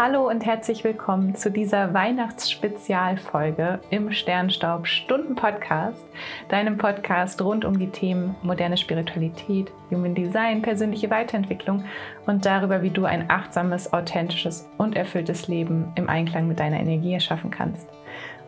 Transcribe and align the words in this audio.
Hallo 0.00 0.28
und 0.28 0.46
herzlich 0.46 0.84
willkommen 0.84 1.34
zu 1.34 1.50
dieser 1.50 1.92
Weihnachtsspezialfolge 1.92 3.80
im 3.90 4.12
Sternstaub 4.12 4.86
Stunden 4.86 5.34
Podcast, 5.34 6.04
deinem 6.48 6.78
Podcast 6.78 7.42
rund 7.42 7.64
um 7.64 7.80
die 7.80 7.90
Themen 7.90 8.36
moderne 8.44 8.76
Spiritualität, 8.76 9.72
Human 9.90 10.14
Design, 10.14 10.62
persönliche 10.62 11.10
Weiterentwicklung 11.10 11.84
und 12.26 12.46
darüber, 12.46 12.82
wie 12.82 12.90
du 12.90 13.06
ein 13.06 13.28
achtsames, 13.28 13.92
authentisches 13.92 14.68
und 14.78 14.94
erfülltes 14.94 15.48
Leben 15.48 15.90
im 15.96 16.08
Einklang 16.08 16.46
mit 16.46 16.60
deiner 16.60 16.78
Energie 16.78 17.14
erschaffen 17.14 17.50
kannst. 17.50 17.88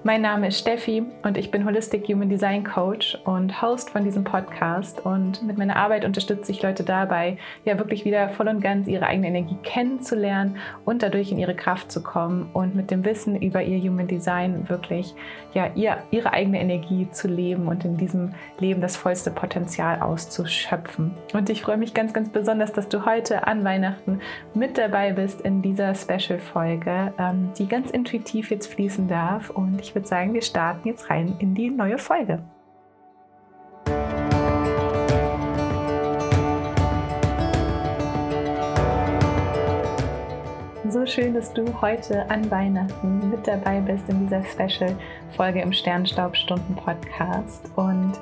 Mein 0.02 0.22
Name 0.22 0.48
ist 0.48 0.58
Steffi 0.58 1.02
und 1.24 1.36
ich 1.36 1.50
bin 1.50 1.66
Holistic 1.66 2.08
Human 2.08 2.30
Design 2.30 2.64
Coach 2.64 3.18
und 3.26 3.60
Host 3.60 3.90
von 3.90 4.02
diesem 4.02 4.24
Podcast. 4.24 5.04
Und 5.04 5.42
mit 5.42 5.58
meiner 5.58 5.76
Arbeit 5.76 6.06
unterstütze 6.06 6.52
ich 6.52 6.62
Leute 6.62 6.84
dabei, 6.84 7.36
ja 7.66 7.78
wirklich 7.78 8.06
wieder 8.06 8.30
voll 8.30 8.48
und 8.48 8.62
ganz 8.62 8.88
ihre 8.88 9.04
eigene 9.04 9.28
Energie 9.28 9.58
kennenzulernen 9.62 10.56
und 10.86 11.02
dadurch 11.02 11.30
in 11.30 11.38
ihre 11.38 11.54
Kraft 11.54 11.92
zu 11.92 12.02
kommen 12.02 12.48
und 12.54 12.74
mit 12.74 12.90
dem 12.90 13.04
Wissen 13.04 13.42
über 13.42 13.62
ihr 13.62 13.78
Human 13.78 14.06
Design 14.06 14.70
wirklich 14.70 15.14
ja 15.52 15.70
ihr, 15.74 15.98
ihre 16.10 16.32
eigene 16.32 16.60
Energie 16.60 17.08
zu 17.10 17.28
leben 17.28 17.68
und 17.68 17.84
in 17.84 17.98
diesem 17.98 18.32
Leben 18.58 18.80
das 18.80 18.96
vollste 18.96 19.30
Potenzial 19.30 20.00
auszuschöpfen. 20.00 21.10
Und 21.34 21.50
ich 21.50 21.60
freue 21.60 21.76
mich 21.76 21.92
ganz, 21.92 22.14
ganz 22.14 22.30
besonders, 22.30 22.72
dass 22.72 22.88
du 22.88 23.04
heute 23.04 23.46
an 23.46 23.64
Weihnachten 23.64 24.20
mit 24.54 24.78
dabei 24.78 25.12
bist 25.12 25.42
in 25.42 25.60
dieser 25.60 25.94
Special-Folge, 25.94 27.12
ähm, 27.18 27.50
die 27.58 27.68
ganz 27.68 27.90
intuitiv 27.90 28.50
jetzt 28.50 28.72
fließen 28.72 29.06
darf. 29.06 29.50
Und 29.50 29.78
ich 29.80 29.89
ich 29.90 29.94
würde 29.96 30.06
sagen, 30.06 30.34
wir 30.34 30.42
starten 30.42 30.86
jetzt 30.86 31.10
rein 31.10 31.34
in 31.40 31.52
die 31.52 31.68
neue 31.68 31.98
Folge. 31.98 32.38
So 40.88 41.04
schön, 41.06 41.34
dass 41.34 41.52
du 41.52 41.64
heute 41.80 42.30
an 42.30 42.48
Weihnachten 42.52 43.30
mit 43.30 43.48
dabei 43.48 43.80
bist 43.80 44.08
in 44.08 44.28
dieser 44.28 44.44
Special-Folge 44.44 45.60
im 45.60 45.72
Sternstaubstunden-Podcast. 45.72 47.72
Und 47.74 48.12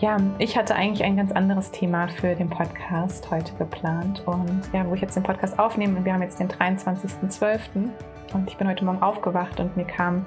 ja, 0.00 0.18
ich 0.38 0.58
hatte 0.58 0.74
eigentlich 0.74 1.04
ein 1.04 1.16
ganz 1.16 1.32
anderes 1.32 1.70
Thema 1.70 2.08
für 2.08 2.34
den 2.34 2.50
Podcast 2.50 3.30
heute 3.30 3.54
geplant. 3.54 4.22
Und 4.26 4.60
ja, 4.74 4.86
wo 4.86 4.92
ich 4.92 5.00
jetzt 5.00 5.16
den 5.16 5.22
Podcast 5.22 5.58
aufnehme, 5.58 5.96
und 5.96 6.04
wir 6.04 6.12
haben 6.12 6.22
jetzt 6.22 6.38
den 6.38 6.48
23.12. 6.48 7.60
Und 8.34 8.50
ich 8.50 8.58
bin 8.58 8.68
heute 8.68 8.84
Morgen 8.84 9.02
aufgewacht 9.02 9.58
und 9.58 9.74
mir 9.74 9.86
kam 9.86 10.26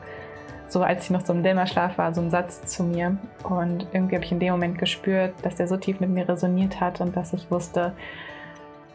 so 0.72 0.82
als 0.82 1.06
ich 1.06 1.10
noch 1.12 1.26
so 1.26 1.34
im 1.34 1.44
Dämmerschlaf 1.44 1.98
war, 1.98 2.14
so 2.14 2.22
ein 2.22 2.30
Satz 2.30 2.62
zu 2.66 2.84
mir. 2.84 3.18
Und 3.44 3.88
irgendwie 3.92 4.16
habe 4.16 4.24
ich 4.24 4.32
in 4.32 4.40
dem 4.40 4.52
Moment 4.52 4.78
gespürt, 4.78 5.34
dass 5.44 5.56
der 5.56 5.68
so 5.68 5.76
tief 5.76 6.00
mit 6.00 6.10
mir 6.10 6.28
resoniert 6.28 6.80
hat 6.80 7.02
und 7.02 7.16
dass 7.16 7.34
ich 7.34 7.52
wusste, 7.52 7.94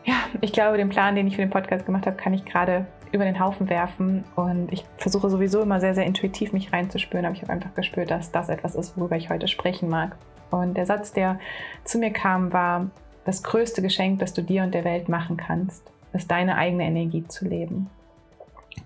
ja, 0.04 0.14
ich 0.41 0.52
glaube, 0.52 0.78
den 0.78 0.88
Plan, 0.88 1.16
den 1.16 1.27
ich 1.27 1.36
für 1.36 1.42
den 1.42 1.50
Podcast 1.50 1.84
gemacht 1.84 2.06
habe, 2.06 2.16
kann 2.16 2.32
ich 2.32 2.44
gerade 2.44 2.86
über 3.12 3.24
den 3.24 3.38
Haufen 3.41 3.69
werfen. 3.69 4.24
Und 4.36 4.72
ich 4.72 4.84
versuche 4.97 5.28
sowieso 5.28 5.60
immer 5.60 5.80
sehr, 5.80 5.94
sehr 5.94 6.06
intuitiv 6.06 6.52
mich 6.52 6.72
reinzuspüren, 6.72 7.27
aber 7.27 7.34
ich 7.34 7.42
habe 7.42 7.52
einfach 7.52 7.74
gespürt, 7.74 8.10
dass 8.10 8.32
das 8.32 8.48
etwas 8.48 8.74
ist, 8.74 8.97
worüber 8.97 9.16
ich 9.16 9.28
heute 9.28 9.48
sprechen 9.48 9.88
mag. 9.88 10.16
Und 10.50 10.77
der 10.77 10.86
Satz, 10.86 11.12
der 11.12 11.38
zu 11.84 11.98
mir 11.98 12.12
kam, 12.12 12.52
war, 12.52 12.86
das 13.24 13.42
größte 13.42 13.82
Geschenk, 13.82 14.20
das 14.20 14.32
du 14.32 14.42
dir 14.42 14.62
und 14.62 14.72
der 14.72 14.84
Welt 14.84 15.08
machen 15.08 15.36
kannst, 15.36 15.91
ist 16.12 16.30
deine 16.30 16.56
eigene 16.56 16.84
Energie 16.84 17.27
zu 17.27 17.44
leben. 17.44 17.91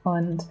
Und 0.02 0.46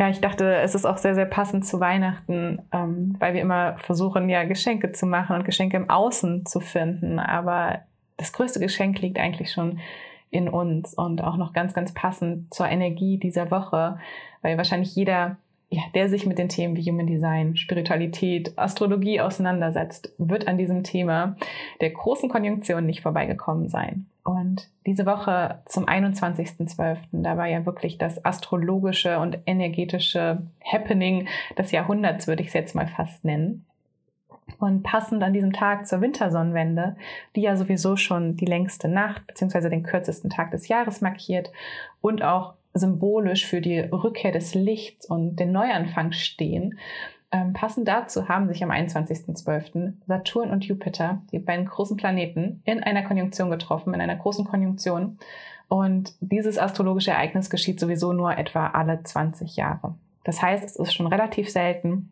ja, 0.00 0.08
ich 0.08 0.22
dachte, 0.22 0.54
es 0.56 0.74
ist 0.74 0.86
auch 0.86 0.96
sehr, 0.96 1.14
sehr 1.14 1.26
passend 1.26 1.66
zu 1.66 1.78
Weihnachten, 1.78 2.62
ähm, 2.72 3.16
weil 3.18 3.34
wir 3.34 3.42
immer 3.42 3.76
versuchen, 3.76 4.30
ja, 4.30 4.44
Geschenke 4.44 4.92
zu 4.92 5.04
machen 5.04 5.36
und 5.36 5.44
Geschenke 5.44 5.76
im 5.76 5.90
Außen 5.90 6.46
zu 6.46 6.60
finden. 6.60 7.18
Aber 7.18 7.80
das 8.16 8.32
größte 8.32 8.60
Geschenk 8.60 9.02
liegt 9.02 9.18
eigentlich 9.18 9.52
schon 9.52 9.78
in 10.30 10.48
uns 10.48 10.94
und 10.94 11.22
auch 11.22 11.36
noch 11.36 11.52
ganz, 11.52 11.74
ganz 11.74 11.92
passend 11.92 12.52
zur 12.54 12.66
Energie 12.66 13.18
dieser 13.18 13.50
Woche, 13.50 13.98
weil 14.40 14.56
wahrscheinlich 14.56 14.96
jeder, 14.96 15.36
ja, 15.72 15.82
der 15.94 16.08
sich 16.08 16.26
mit 16.26 16.38
den 16.38 16.48
Themen 16.48 16.76
wie 16.76 16.90
Human 16.90 17.06
Design, 17.06 17.56
Spiritualität, 17.56 18.58
Astrologie 18.58 19.20
auseinandersetzt, 19.20 20.12
wird 20.18 20.48
an 20.48 20.58
diesem 20.58 20.82
Thema 20.82 21.36
der 21.80 21.90
großen 21.90 22.28
Konjunktion 22.28 22.86
nicht 22.86 23.02
vorbeigekommen 23.02 23.68
sein. 23.68 24.06
Und 24.24 24.68
diese 24.84 25.06
Woche 25.06 25.60
zum 25.66 25.86
21.12., 25.86 26.98
da 27.12 27.36
war 27.36 27.46
ja 27.46 27.64
wirklich 27.66 27.98
das 27.98 28.24
astrologische 28.24 29.20
und 29.20 29.38
energetische 29.46 30.42
Happening 30.64 31.28
des 31.56 31.70
Jahrhunderts, 31.70 32.26
würde 32.26 32.42
ich 32.42 32.48
es 32.48 32.54
jetzt 32.54 32.74
mal 32.74 32.88
fast 32.88 33.24
nennen. 33.24 33.64
Und 34.58 34.82
passend 34.82 35.22
an 35.22 35.32
diesem 35.32 35.52
Tag 35.52 35.86
zur 35.86 36.00
Wintersonnenwende, 36.00 36.96
die 37.36 37.42
ja 37.42 37.56
sowieso 37.56 37.96
schon 37.96 38.36
die 38.36 38.44
längste 38.44 38.88
Nacht 38.88 39.24
bzw. 39.28 39.68
den 39.68 39.84
kürzesten 39.84 40.30
Tag 40.30 40.50
des 40.50 40.66
Jahres 40.66 41.00
markiert 41.00 41.52
und 42.00 42.24
auch 42.24 42.54
symbolisch 42.72 43.46
für 43.46 43.60
die 43.60 43.80
Rückkehr 43.80 44.32
des 44.32 44.54
Lichts 44.54 45.06
und 45.06 45.36
den 45.36 45.52
Neuanfang 45.52 46.12
stehen, 46.12 46.78
ähm, 47.32 47.52
passend 47.52 47.86
dazu 47.86 48.28
haben 48.28 48.48
sich 48.48 48.62
am 48.64 48.70
21.12. 48.70 49.92
Saturn 50.06 50.50
und 50.50 50.64
Jupiter, 50.64 51.22
die 51.30 51.38
beiden 51.38 51.66
großen 51.66 51.96
Planeten, 51.96 52.60
in 52.64 52.82
einer 52.82 53.04
Konjunktion 53.04 53.50
getroffen, 53.50 53.94
in 53.94 54.00
einer 54.00 54.16
großen 54.16 54.44
Konjunktion. 54.44 55.18
Und 55.68 56.14
dieses 56.20 56.58
astrologische 56.58 57.12
Ereignis 57.12 57.48
geschieht 57.48 57.78
sowieso 57.78 58.12
nur 58.12 58.36
etwa 58.36 58.68
alle 58.68 59.02
20 59.04 59.54
Jahre. 59.56 59.94
Das 60.24 60.42
heißt, 60.42 60.64
es 60.64 60.76
ist 60.76 60.92
schon 60.92 61.06
relativ 61.06 61.48
selten. 61.48 62.10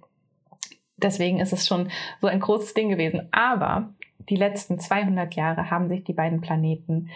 Deswegen 0.97 1.41
ist 1.41 1.53
es 1.53 1.67
schon 1.67 1.91
so 2.21 2.29
ein 2.29 2.39
großes 2.39 2.75
Ding 2.75 2.89
gewesen. 2.89 3.29
Aber 3.33 3.93
die 4.29 4.37
letzten 4.37 4.79
200 4.79 5.35
Jahre 5.35 5.71
haben 5.71 5.89
sich 5.89 6.05
die 6.05 6.13
beiden 6.13 6.41
Planeten 6.41 7.11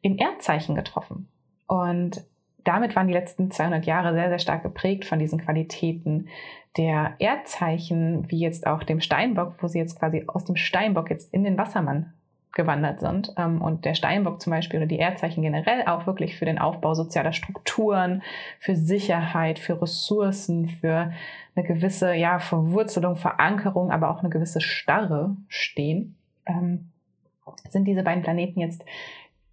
in 0.00 0.18
Erdzeichen 0.18 0.74
getroffen. 0.74 1.28
Und 1.66 2.24
damit 2.64 2.96
waren 2.96 3.06
die 3.06 3.12
letzten 3.12 3.50
200 3.50 3.86
Jahre 3.86 4.14
sehr, 4.14 4.28
sehr 4.28 4.38
stark 4.38 4.62
geprägt 4.62 5.04
von 5.04 5.18
diesen 5.18 5.40
Qualitäten 5.40 6.28
der 6.76 7.14
Erdzeichen, 7.18 8.30
wie 8.30 8.40
jetzt 8.40 8.66
auch 8.66 8.82
dem 8.82 9.00
Steinbock, 9.00 9.54
wo 9.60 9.68
sie 9.68 9.78
jetzt 9.78 9.98
quasi 9.98 10.24
aus 10.26 10.44
dem 10.44 10.56
Steinbock 10.56 11.10
jetzt 11.10 11.32
in 11.32 11.44
den 11.44 11.56
Wassermann 11.56 12.12
gewandert 12.54 13.00
sind. 13.00 13.32
Ähm, 13.36 13.60
und 13.60 13.84
der 13.84 13.94
Steinbock 13.94 14.40
zum 14.40 14.52
Beispiel 14.52 14.78
oder 14.78 14.86
die 14.86 14.98
Erdzeichen 14.98 15.42
generell 15.42 15.82
auch 15.86 16.06
wirklich 16.06 16.36
für 16.36 16.44
den 16.44 16.58
Aufbau 16.58 16.94
sozialer 16.94 17.32
Strukturen, 17.32 18.22
für 18.58 18.76
Sicherheit, 18.76 19.58
für 19.58 19.80
Ressourcen, 19.80 20.68
für 20.68 21.12
eine 21.54 21.66
gewisse 21.66 22.14
ja, 22.14 22.38
Verwurzelung, 22.38 23.16
Verankerung, 23.16 23.90
aber 23.90 24.10
auch 24.10 24.20
eine 24.20 24.30
gewisse 24.30 24.60
Starre 24.60 25.36
stehen, 25.48 26.16
ähm, 26.46 26.90
sind 27.68 27.84
diese 27.84 28.02
beiden 28.02 28.22
Planeten 28.22 28.60
jetzt 28.60 28.84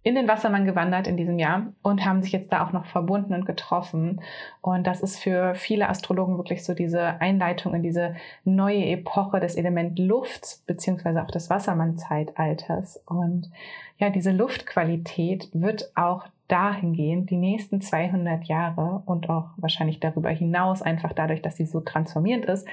in 0.04 0.16
den 0.16 0.26
Wassermann 0.26 0.64
gewandert 0.64 1.06
in 1.06 1.16
diesem 1.16 1.38
Jahr 1.38 1.66
und 1.82 2.04
haben 2.04 2.22
sich 2.22 2.32
jetzt 2.32 2.52
da 2.52 2.66
auch 2.66 2.72
noch 2.72 2.86
verbunden 2.86 3.34
und 3.34 3.46
getroffen. 3.46 4.20
Und 4.60 4.86
das 4.86 5.00
ist 5.00 5.18
für 5.18 5.54
viele 5.54 5.88
Astrologen 5.88 6.38
wirklich 6.38 6.64
so 6.64 6.74
diese 6.74 7.20
Einleitung 7.20 7.74
in 7.74 7.82
diese 7.82 8.16
neue 8.44 8.84
Epoche 8.86 9.38
des 9.38 9.54
Element 9.54 9.98
Luft 9.98 10.66
beziehungsweise 10.66 11.22
auch 11.22 11.30
des 11.30 11.50
Wassermann-Zeitalters. 11.50 13.02
Und 13.06 13.50
ja, 13.98 14.10
diese 14.10 14.32
Luftqualität 14.32 15.48
wird 15.52 15.92
auch 15.94 16.24
dahingehend 16.48 17.30
die 17.30 17.36
nächsten 17.36 17.80
200 17.80 18.44
Jahre 18.44 19.02
und 19.06 19.30
auch 19.30 19.50
wahrscheinlich 19.56 20.00
darüber 20.00 20.30
hinaus 20.30 20.82
einfach 20.82 21.12
dadurch, 21.12 21.42
dass 21.42 21.56
sie 21.56 21.66
so 21.66 21.80
transformierend 21.80 22.44
ist, 22.46 22.66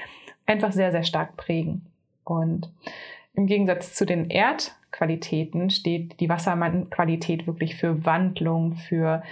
einfach 0.46 0.72
sehr, 0.72 0.90
sehr 0.90 1.04
stark 1.04 1.36
prägen. 1.36 1.86
Und 2.24 2.70
im 3.34 3.46
Gegensatz 3.46 3.94
zu 3.94 4.04
den 4.04 4.28
Erdqualitäten 4.30 5.70
steht 5.70 6.20
die 6.20 6.28
Wassermannqualität 6.28 7.46
wirklich 7.46 7.76
für 7.76 8.04
Wandlung, 8.04 8.74
für 8.74 9.22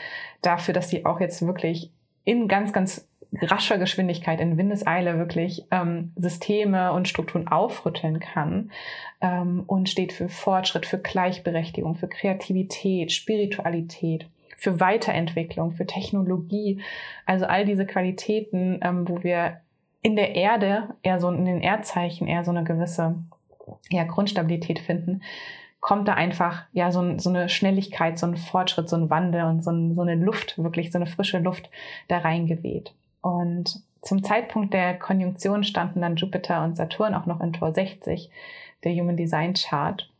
dafür, 0.42 0.74
dass 0.74 0.88
sie 0.88 1.04
auch 1.04 1.20
jetzt 1.20 1.44
wirklich 1.46 1.90
in 2.24 2.48
ganz, 2.48 2.72
ganz 2.72 3.08
rascher 3.42 3.78
Geschwindigkeit, 3.78 4.40
in 4.40 4.56
Windeseile 4.56 5.18
wirklich 5.18 5.64
ähm, 5.70 6.12
Systeme 6.16 6.92
und 6.92 7.08
Strukturen 7.08 7.48
aufrütteln 7.48 8.20
kann 8.20 8.70
ähm, 9.20 9.64
und 9.66 9.88
steht 9.88 10.12
für 10.12 10.28
Fortschritt, 10.28 10.86
für 10.86 10.98
Gleichberechtigung, 10.98 11.94
für 11.96 12.08
Kreativität, 12.08 13.12
Spiritualität 13.12 14.28
für 14.58 14.80
Weiterentwicklung, 14.80 15.72
für 15.72 15.86
Technologie. 15.86 16.82
Also 17.26 17.46
all 17.46 17.64
diese 17.64 17.86
Qualitäten, 17.86 18.80
ähm, 18.82 19.08
wo 19.08 19.22
wir 19.22 19.60
in 20.02 20.16
der 20.16 20.34
Erde, 20.34 20.96
eher 21.02 21.20
so 21.20 21.30
in 21.30 21.44
den 21.44 21.60
Erdzeichen, 21.60 22.26
eher 22.26 22.44
so 22.44 22.50
eine 22.50 22.64
gewisse 22.64 23.16
ja, 23.90 24.04
Grundstabilität 24.04 24.78
finden, 24.78 25.22
kommt 25.80 26.08
da 26.08 26.14
einfach 26.14 26.64
ja 26.72 26.90
so, 26.90 27.18
so, 27.18 27.30
eine 27.30 27.48
Schnelligkeit, 27.48 28.18
so 28.18 28.26
ein 28.26 28.36
Fortschritt, 28.36 28.88
so 28.88 28.96
ein 28.96 29.10
Wandel 29.10 29.44
und 29.44 29.62
so, 29.62 29.70
so 29.94 30.02
eine 30.02 30.16
Luft, 30.16 30.58
wirklich 30.58 30.90
so 30.90 30.98
eine 30.98 31.06
frische 31.06 31.38
Luft 31.38 31.70
da 32.08 32.18
reingeweht. 32.18 32.94
Und 33.20 33.82
zum 34.02 34.22
Zeitpunkt 34.22 34.74
der 34.74 34.98
Konjunktion 34.98 35.64
standen 35.64 36.00
dann 36.00 36.16
Jupiter 36.16 36.64
und 36.64 36.76
Saturn 36.76 37.14
auch 37.14 37.26
noch 37.26 37.40
in 37.40 37.52
Tor 37.52 37.72
60, 37.72 38.30
der 38.84 38.92
Human 38.92 39.16
Design 39.16 39.54
Chart. 39.54 40.10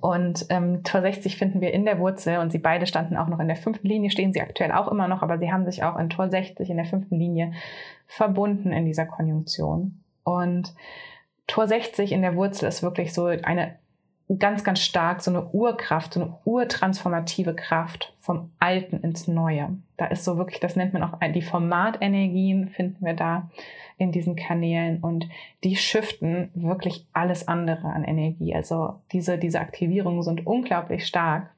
Und 0.00 0.46
ähm, 0.50 0.82
Tor 0.82 1.00
60 1.00 1.36
finden 1.36 1.60
wir 1.60 1.72
in 1.72 1.84
der 1.84 1.98
Wurzel 1.98 2.38
und 2.38 2.52
sie 2.52 2.58
beide 2.58 2.86
standen 2.86 3.16
auch 3.16 3.28
noch 3.28 3.40
in 3.40 3.48
der 3.48 3.56
fünften 3.56 3.88
Linie, 3.88 4.10
stehen 4.10 4.32
sie 4.32 4.42
aktuell 4.42 4.72
auch 4.72 4.88
immer 4.88 5.08
noch, 5.08 5.22
aber 5.22 5.38
sie 5.38 5.50
haben 5.50 5.64
sich 5.64 5.84
auch 5.84 5.96
in 5.98 6.10
Tor 6.10 6.28
60 6.28 6.68
in 6.68 6.76
der 6.76 6.86
fünften 6.86 7.18
Linie 7.18 7.52
verbunden 8.06 8.72
in 8.72 8.84
dieser 8.84 9.06
Konjunktion. 9.06 10.02
Und 10.24 10.74
Tor 11.46 11.68
60 11.68 12.12
in 12.12 12.22
der 12.22 12.34
Wurzel 12.34 12.68
ist 12.68 12.82
wirklich 12.82 13.12
so 13.12 13.26
eine 13.26 13.76
ganz, 14.38 14.64
ganz 14.64 14.80
stark 14.80 15.22
so 15.22 15.30
eine 15.30 15.46
Urkraft, 15.50 16.14
so 16.14 16.20
eine 16.20 16.38
urtransformative 16.44 17.54
Kraft 17.54 18.14
vom 18.18 18.50
Alten 18.58 19.00
ins 19.00 19.28
Neue. 19.28 19.76
Da 19.96 20.06
ist 20.06 20.24
so 20.24 20.36
wirklich, 20.36 20.58
das 20.58 20.74
nennt 20.74 20.92
man 20.92 21.04
auch 21.04 21.18
die 21.32 21.42
Formatenergien, 21.42 22.68
finden 22.68 23.04
wir 23.04 23.14
da 23.14 23.48
in 23.98 24.12
diesen 24.12 24.36
Kanälen 24.36 24.98
und 25.00 25.28
die 25.62 25.76
shiften 25.76 26.50
wirklich 26.54 27.06
alles 27.12 27.46
andere 27.46 27.88
an 27.88 28.04
Energie. 28.04 28.54
Also 28.54 29.00
diese, 29.12 29.38
diese 29.38 29.60
Aktivierungen 29.60 30.22
sind 30.22 30.46
unglaublich 30.46 31.06
stark. 31.06 31.50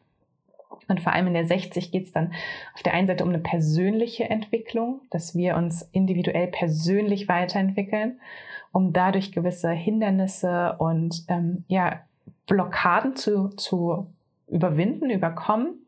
Und 0.87 1.01
vor 1.01 1.13
allem 1.13 1.27
in 1.27 1.35
der 1.35 1.47
60 1.47 1.91
geht 1.91 2.05
es 2.05 2.13
dann 2.13 2.33
auf 2.75 2.83
der 2.83 2.95
einen 2.95 3.07
Seite 3.07 3.25
um 3.25 3.31
eine 3.31 3.41
persönliche 3.41 4.31
Entwicklung, 4.31 5.01
dass 5.11 5.35
wir 5.35 5.57
uns 5.57 5.83
individuell 5.93 6.47
persönlich 6.47 7.29
weiterentwickeln, 7.29 8.21
um 8.73 8.93
dadurch 8.93 9.33
gewisse 9.33 9.71
Hindernisse 9.71 10.77
und 10.79 11.25
ähm, 11.29 11.65
ja, 11.69 12.01
Blockaden 12.47 13.17
zu, 13.17 13.49
zu 13.51 14.07
überwinden, 14.49 15.11
überkommen 15.11 15.87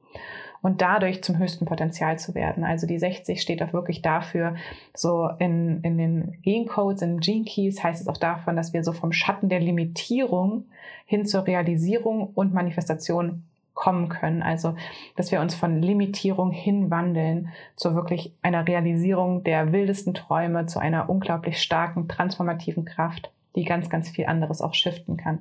und 0.63 0.83
dadurch 0.83 1.23
zum 1.25 1.39
höchsten 1.39 1.65
Potenzial 1.65 2.19
zu 2.19 2.35
werden. 2.35 2.65
Also 2.65 2.87
die 2.87 2.99
60 2.99 3.41
steht 3.41 3.63
auch 3.63 3.73
wirklich 3.73 4.03
dafür, 4.03 4.57
so 4.95 5.31
in, 5.39 5.81
in 5.83 5.97
den 5.97 6.39
Gencodes, 6.43 7.03
in 7.03 7.21
Gene 7.21 7.45
Keys 7.45 7.83
heißt 7.83 8.03
es 8.03 8.09
auch 8.09 8.19
davon, 8.19 8.57
dass 8.57 8.73
wir 8.73 8.85
so 8.85 8.93
vom 8.93 9.13
Schatten 9.13 9.49
der 9.49 9.61
Limitierung 9.61 10.65
hin 11.07 11.25
zur 11.25 11.47
Realisierung 11.47 12.31
und 12.35 12.53
Manifestation 12.53 13.45
kommen 13.75 14.09
können. 14.09 14.43
Also, 14.43 14.75
dass 15.17 15.33
wir 15.33 15.41
uns 15.41 15.55
von 15.55 15.81
Limitierung 15.81 16.51
hinwandeln 16.51 17.49
zu 17.77 17.95
wirklich 17.95 18.35
einer 18.43 18.67
Realisierung 18.67 19.43
der 19.45 19.73
wildesten 19.73 20.15
Träume, 20.15 20.67
zu 20.67 20.79
einer 20.79 21.09
unglaublich 21.09 21.63
starken, 21.63 22.09
transformativen 22.09 22.85
Kraft, 22.85 23.33
die 23.57 23.65
ganz, 23.65 23.89
ganz 23.89 24.11
viel 24.11 24.27
anderes 24.27 24.61
auch 24.61 24.75
shiften 24.75 25.17
kann 25.17 25.41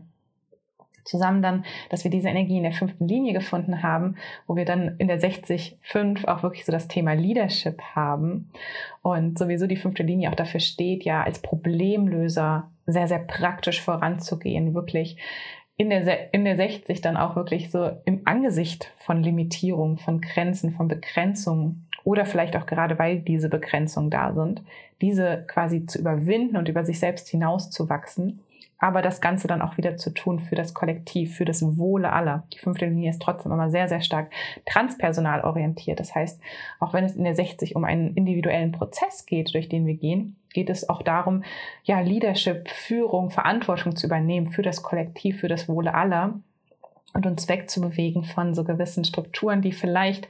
zusammen 1.09 1.41
dann, 1.41 1.65
dass 1.89 2.03
wir 2.03 2.11
diese 2.11 2.29
Energie 2.29 2.57
in 2.57 2.63
der 2.63 2.71
fünften 2.71 3.07
Linie 3.07 3.33
gefunden 3.33 3.81
haben, 3.81 4.15
wo 4.47 4.55
wir 4.55 4.65
dann 4.65 4.95
in 4.99 5.07
der 5.07 5.19
60.5 5.19 6.25
auch 6.27 6.43
wirklich 6.43 6.65
so 6.65 6.71
das 6.71 6.87
Thema 6.87 7.13
Leadership 7.13 7.81
haben 7.95 8.51
und 9.01 9.37
sowieso 9.37 9.67
die 9.67 9.75
fünfte 9.75 10.03
Linie 10.03 10.29
auch 10.29 10.35
dafür 10.35 10.59
steht, 10.59 11.03
ja 11.03 11.23
als 11.23 11.41
Problemlöser 11.41 12.69
sehr, 12.85 13.07
sehr 13.07 13.19
praktisch 13.19 13.81
voranzugehen, 13.81 14.73
wirklich 14.73 15.17
in 15.79 15.89
der, 15.89 16.33
in 16.33 16.43
der 16.43 16.57
60 16.57 16.99
dann 16.99 17.15
auch 17.15 17.37
wirklich 17.37 17.71
so 17.71 17.89
im 18.03 18.23
Angesicht 18.25 18.91
von 18.97 19.23
Limitierung, 19.23 19.97
von 19.97 20.19
Grenzen, 20.19 20.73
von 20.73 20.89
Begrenzungen 20.89 21.87
oder 22.03 22.25
vielleicht 22.25 22.57
auch 22.57 22.65
gerade 22.65 22.99
weil 22.99 23.19
diese 23.19 23.47
Begrenzungen 23.47 24.09
da 24.09 24.33
sind, 24.33 24.61
diese 24.99 25.45
quasi 25.47 25.85
zu 25.85 25.99
überwinden 25.99 26.57
und 26.57 26.67
über 26.67 26.83
sich 26.83 26.99
selbst 26.99 27.29
hinauszuwachsen 27.29 28.41
aber 28.79 29.01
das 29.01 29.19
Ganze 29.19 29.47
dann 29.47 29.61
auch 29.61 29.77
wieder 29.77 29.97
zu 29.97 30.09
tun 30.09 30.39
für 30.39 30.55
das 30.55 30.73
Kollektiv, 30.73 31.35
für 31.35 31.45
das 31.45 31.77
Wohle 31.77 32.11
aller. 32.11 32.43
Die 32.53 32.59
fünfte 32.59 32.85
Linie 32.85 33.09
ist 33.09 33.21
trotzdem 33.21 33.51
immer 33.51 33.69
sehr, 33.69 33.89
sehr 33.89 34.01
stark 34.01 34.31
transpersonal 34.65 35.41
orientiert. 35.41 35.99
Das 35.99 36.15
heißt, 36.15 36.41
auch 36.79 36.93
wenn 36.93 37.03
es 37.03 37.15
in 37.15 37.25
der 37.25 37.35
60 37.35 37.75
um 37.75 37.83
einen 37.83 38.15
individuellen 38.15 38.71
Prozess 38.71 39.25
geht, 39.25 39.53
durch 39.53 39.67
den 39.67 39.85
wir 39.85 39.95
gehen, 39.95 40.37
geht 40.53 40.69
es 40.69 40.89
auch 40.89 41.03
darum, 41.03 41.43
ja, 41.83 41.99
Leadership, 41.99 42.69
Führung, 42.69 43.29
Verantwortung 43.29 43.95
zu 43.95 44.07
übernehmen 44.07 44.49
für 44.49 44.63
das 44.63 44.81
Kollektiv, 44.81 45.41
für 45.41 45.49
das 45.49 45.67
Wohle 45.67 45.93
aller 45.93 46.39
und 47.13 47.25
uns 47.25 47.49
wegzubewegen 47.49 48.23
von 48.23 48.55
so 48.55 48.63
gewissen 48.63 49.03
Strukturen, 49.03 49.61
die 49.61 49.73
vielleicht 49.73 50.27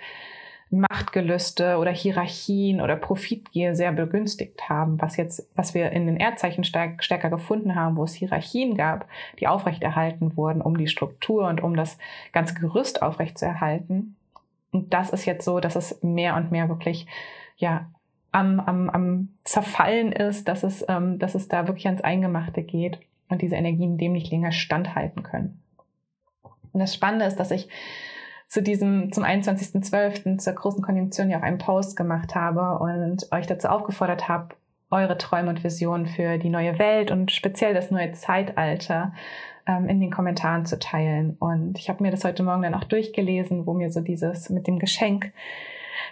Machtgelüste 0.71 1.77
oder 1.77 1.91
Hierarchien 1.91 2.79
oder 2.79 2.95
Profitgier 2.95 3.75
sehr 3.75 3.91
begünstigt 3.91 4.69
haben, 4.69 5.01
was 5.01 5.17
jetzt, 5.17 5.49
was 5.55 5.73
wir 5.73 5.91
in 5.91 6.05
den 6.05 6.17
Erdzeichen 6.17 6.63
stark, 6.63 7.03
stärker 7.03 7.29
gefunden 7.29 7.75
haben, 7.75 7.97
wo 7.97 8.03
es 8.03 8.13
Hierarchien 8.13 8.77
gab, 8.77 9.07
die 9.39 9.47
aufrechterhalten 9.47 10.37
wurden, 10.37 10.61
um 10.61 10.77
die 10.77 10.87
Struktur 10.87 11.47
und 11.47 11.61
um 11.61 11.75
das 11.75 11.97
ganze 12.33 12.53
Gerüst 12.53 13.01
aufrechtzuerhalten. 13.01 14.15
Und 14.71 14.93
das 14.93 15.09
ist 15.09 15.25
jetzt 15.25 15.43
so, 15.43 15.59
dass 15.59 15.75
es 15.75 16.03
mehr 16.03 16.35
und 16.35 16.51
mehr 16.51 16.69
wirklich, 16.69 17.07
ja, 17.57 17.87
am, 18.31 18.59
am, 18.59 18.89
am 18.91 19.29
Zerfallen 19.43 20.11
ist, 20.11 20.47
dass 20.47 20.61
es, 20.61 20.85
ähm, 20.87 21.17
dass 21.17 21.33
es 21.33 21.47
da 21.47 21.67
wirklich 21.67 21.87
ans 21.87 22.01
Eingemachte 22.01 22.61
geht 22.61 22.99
und 23.27 23.41
diese 23.41 23.55
Energien 23.55 23.97
dem 23.97 24.11
nicht 24.13 24.29
länger 24.29 24.51
standhalten 24.51 25.23
können. 25.23 25.63
Und 26.71 26.79
das 26.79 26.93
Spannende 26.93 27.25
ist, 27.25 27.37
dass 27.37 27.49
ich 27.49 27.69
zu 28.49 28.63
diesem, 28.63 29.13
zum 29.13 29.23
21.12., 29.23 30.39
zur 30.39 30.53
großen 30.53 30.81
Konjunktion 30.81 31.29
ja 31.29 31.37
auch 31.37 31.43
einen 31.43 31.59
Post 31.59 31.95
gemacht 31.95 32.33
habe 32.33 32.79
und 32.83 33.31
euch 33.31 33.45
dazu 33.45 33.67
aufgefordert 33.67 34.27
habe, 34.27 34.55
eure 34.89 35.19
Träume 35.19 35.49
und 35.49 35.63
Visionen 35.63 36.07
für 36.07 36.39
die 36.39 36.49
neue 36.49 36.79
Welt 36.79 37.11
und 37.11 37.31
speziell 37.31 37.75
das 37.75 37.91
neue 37.91 38.11
Zeitalter 38.13 39.13
ähm, 39.67 39.87
in 39.87 39.99
den 39.99 40.09
Kommentaren 40.09 40.65
zu 40.65 40.79
teilen. 40.79 41.37
Und 41.37 41.77
ich 41.77 41.89
habe 41.89 42.01
mir 42.01 42.09
das 42.09 42.25
heute 42.25 42.41
Morgen 42.41 42.63
dann 42.63 42.73
auch 42.73 42.85
durchgelesen, 42.85 43.67
wo 43.67 43.73
mir 43.73 43.91
so 43.91 44.01
dieses 44.01 44.49
mit 44.49 44.65
dem 44.65 44.79
Geschenk 44.79 45.31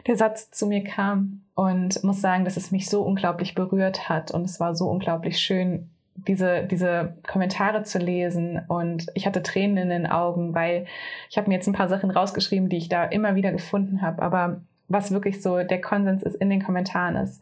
der 0.06 0.16
Satz 0.16 0.52
zu 0.52 0.68
mir 0.68 0.84
kam 0.84 1.42
und 1.56 2.04
muss 2.04 2.22
sagen, 2.22 2.46
dass 2.46 2.56
es 2.56 2.72
mich 2.72 2.88
so 2.88 3.02
unglaublich 3.02 3.56
berührt 3.56 4.10
hat 4.10 4.30
und 4.30 4.44
es 4.44 4.60
war 4.60 4.76
so 4.76 4.88
unglaublich 4.88 5.40
schön, 5.40 5.90
diese, 6.16 6.64
diese 6.64 7.16
Kommentare 7.28 7.82
zu 7.82 7.98
lesen 7.98 8.62
und 8.68 9.08
ich 9.16 9.26
hatte 9.26 9.42
Tränen 9.42 9.78
in 9.78 9.90
den 9.90 10.08
Augen, 10.08 10.54
weil 10.54 10.86
ich 11.30 11.38
habe 11.38 11.50
mir 11.50 11.56
jetzt 11.56 11.68
ein 11.68 11.74
paar 11.74 11.90
Sachen 11.90 12.12
rausgeschrieben, 12.12 12.70
die 12.70 12.78
ich 12.78 12.90
da 12.90 13.04
immer 13.04 13.36
wieder 13.36 13.52
gefunden 13.52 14.02
habe. 14.02 14.22
Aber 14.22 14.62
was 14.88 15.12
wirklich 15.12 15.42
so 15.42 15.64
der 15.64 15.82
Konsens 15.82 16.24
ist 16.24 16.36
in 16.36 16.50
den 16.50 16.64
Kommentaren 16.64 17.16
ist, 17.16 17.42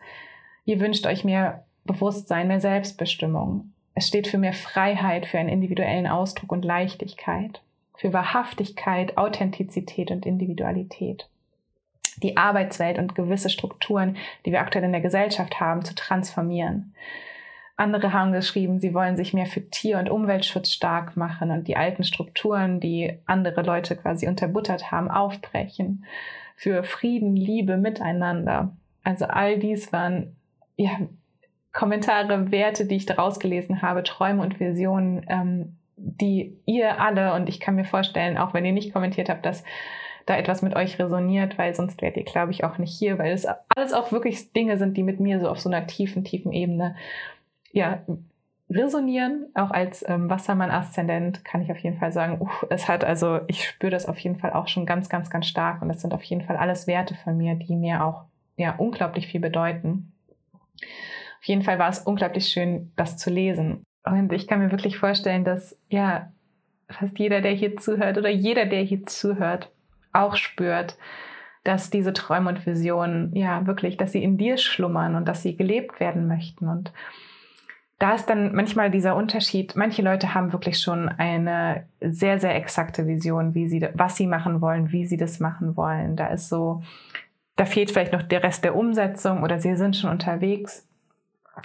ihr 0.66 0.80
wünscht 0.80 1.06
euch 1.06 1.24
mehr 1.24 1.64
Bewusstsein, 1.86 2.48
mehr 2.48 2.62
Selbstbestimmung. 2.62 3.72
Es 3.94 4.08
steht 4.08 4.28
für 4.28 4.38
mehr 4.38 4.54
Freiheit, 4.54 5.26
für 5.26 5.40
einen 5.40 5.50
individuellen 5.50 6.08
Ausdruck 6.08 6.52
und 6.52 6.66
Leichtigkeit, 6.66 7.62
für 7.96 8.12
Wahrhaftigkeit, 8.12 9.18
Authentizität 9.18 10.12
und 10.12 10.26
Individualität. 10.26 11.30
Die 12.24 12.38
Arbeitswelt 12.38 12.98
und 12.98 13.14
gewisse 13.14 13.50
Strukturen, 13.50 14.18
die 14.46 14.52
wir 14.52 14.62
aktuell 14.62 14.86
in 14.86 14.92
der 14.92 15.02
Gesellschaft 15.02 15.60
haben, 15.60 15.84
zu 15.84 15.94
transformieren 15.96 16.94
andere 17.78 18.14
haben 18.14 18.32
geschrieben, 18.32 18.80
sie 18.80 18.94
wollen 18.94 19.18
sich 19.18 19.34
mehr 19.34 19.46
für 19.46 19.70
Tier- 19.70 20.00
und 20.00 20.10
Umweltschutz 20.10 20.72
stark 20.72 21.18
machen 21.18 21.52
und 21.52 21.68
die 21.68 21.76
alten 21.76 22.04
Strukturen, 22.04 22.80
die 22.80 23.20
andere 23.26 23.64
Leute 23.64 23.96
quasi 23.98 24.28
unterbuttert 24.28 24.92
haben, 24.92 25.12
aufbrechen. 25.12 26.06
Für 26.56 26.84
Frieden, 26.84 27.36
Liebe, 27.36 27.76
Miteinander. 27.78 28.76
Also 29.04 29.26
all 29.26 29.60
dies 29.60 29.92
waren 29.92 30.38
ja, 30.78 30.92
Kommentare, 31.74 32.52
Werte, 32.52 32.86
die 32.86 32.96
ich 32.96 33.06
daraus 33.06 33.40
gelesen 33.40 33.82
habe, 33.82 34.04
Träume 34.04 34.42
und 34.42 34.60
Visionen, 34.62 35.26
ähm, 35.28 35.78
die 35.98 36.58
ihr 36.66 37.02
alle, 37.02 37.34
und 37.34 37.50
ich 37.50 37.60
kann 37.60 37.76
mir 37.76 37.86
vorstellen, 37.86 38.38
auch 38.38 38.54
wenn 38.54 38.66
ihr 38.66 38.72
nicht 38.72 38.94
kommentiert 38.94 39.28
habt, 39.28 39.46
dass 39.46 39.64
da 40.26 40.38
etwas 40.38 40.62
mit 40.62 40.76
euch 40.76 40.98
resoniert, 40.98 41.58
weil 41.58 41.76
sonst 41.76 42.02
wärt 42.02 42.18
ihr, 42.18 42.24
glaube 42.24 42.52
ich, 42.52 42.64
auch 42.64 42.78
nicht 42.78 42.98
hier, 42.98 43.20
weil 43.20 43.34
es 43.34 43.46
alles 43.76 43.94
auch 43.94 44.12
wirklich 44.12 44.54
Dinge 44.54 44.78
sind, 44.78 44.96
die 44.98 45.04
mit 45.04 45.20
mir 45.20 45.40
so 45.40 45.50
auf 45.50 45.60
so 45.60 45.70
einer 45.70 45.86
tiefen, 45.86 46.24
tiefen 46.24 46.52
Ebene 46.52 46.96
ja, 47.76 48.02
resonieren. 48.70 49.48
Auch 49.54 49.70
als 49.70 50.04
ähm, 50.08 50.30
Wassermann-Aszendent 50.30 51.44
kann 51.44 51.62
ich 51.62 51.72
auf 51.72 51.78
jeden 51.78 52.00
Fall 52.00 52.12
sagen, 52.12 52.42
uh, 52.42 52.50
es 52.70 52.88
hat, 52.88 53.04
also 53.04 53.42
ich 53.48 53.68
spüre 53.68 53.92
das 53.92 54.08
auf 54.08 54.18
jeden 54.18 54.38
Fall 54.38 54.54
auch 54.54 54.68
schon 54.68 54.86
ganz, 54.86 55.10
ganz, 55.10 55.30
ganz 55.30 55.46
stark. 55.46 55.82
Und 55.82 55.90
das 55.90 56.02
sind 56.02 56.14
auf 56.14 56.24
jeden 56.24 56.42
Fall 56.42 56.56
alles 56.56 56.88
Werte 56.88 57.16
von 57.16 57.38
mir, 57.38 57.56
die 57.56 57.76
mir 57.76 58.04
auch 58.04 58.24
ja 58.58 58.76
unglaublich 58.78 59.28
viel 59.28 59.42
bedeuten. 59.42 60.14
Auf 60.82 61.44
jeden 61.44 61.62
Fall 61.62 61.78
war 61.78 61.90
es 61.90 62.00
unglaublich 62.00 62.48
schön, 62.48 62.92
das 62.96 63.18
zu 63.18 63.30
lesen. 63.30 63.84
Und 64.06 64.32
ich 64.32 64.48
kann 64.48 64.60
mir 64.60 64.72
wirklich 64.72 64.98
vorstellen, 64.98 65.44
dass 65.44 65.78
ja 65.90 66.32
fast 66.90 67.20
jeder, 67.20 67.42
der 67.42 67.52
hier 67.52 67.76
zuhört 67.78 68.18
oder 68.18 68.30
jeder, 68.30 68.66
der 68.66 68.82
hier 68.82 69.06
zuhört, 69.06 69.70
auch 70.14 70.38
spürt, 70.38 70.98
dass 71.66 71.90
diese 71.90 72.14
Träume 72.14 72.50
und 72.50 72.66
Visionen 72.66 73.36
ja 73.36 73.68
wirklich, 73.68 73.98
dass 73.98 74.14
sie 74.14 74.24
in 74.24 74.38
dir 74.38 74.58
schlummern 74.58 75.16
und 75.16 75.28
dass 75.28 75.42
sie 75.42 75.58
gelebt 75.58 76.00
werden 76.00 76.28
möchten. 76.28 76.70
Und 76.70 76.94
da 77.98 78.14
ist 78.14 78.26
dann 78.26 78.54
manchmal 78.54 78.92
dieser 78.92 79.16
Unterschied. 79.16 79.76
Manche 79.76 80.02
Leute 80.02 80.34
haben 80.34 80.52
wirklich 80.52 80.80
schon 80.80 81.08
eine 81.08 81.86
sehr, 82.02 82.40
sehr 82.40 82.56
exakte 82.56 83.08
Vision, 83.08 83.56
wie 83.56 83.68
sie, 83.68 83.88
was 83.94 84.18
sie 84.18 84.28
machen 84.28 84.60
wollen, 84.60 84.92
wie 84.92 85.06
sie 85.06 85.18
das 85.18 85.40
machen 85.40 85.78
wollen. 85.78 86.18
Da 86.18 86.28
ist 86.28 86.50
so, 86.50 86.84
da 87.56 87.66
fehlt 87.66 87.92
vielleicht 87.92 88.12
noch 88.12 88.24
der 88.24 88.44
Rest 88.44 88.66
der 88.66 88.76
Umsetzung 88.76 89.44
oder 89.44 89.60
sie 89.60 89.76
sind 89.76 89.96
schon 89.96 90.10
unterwegs. 90.10 90.86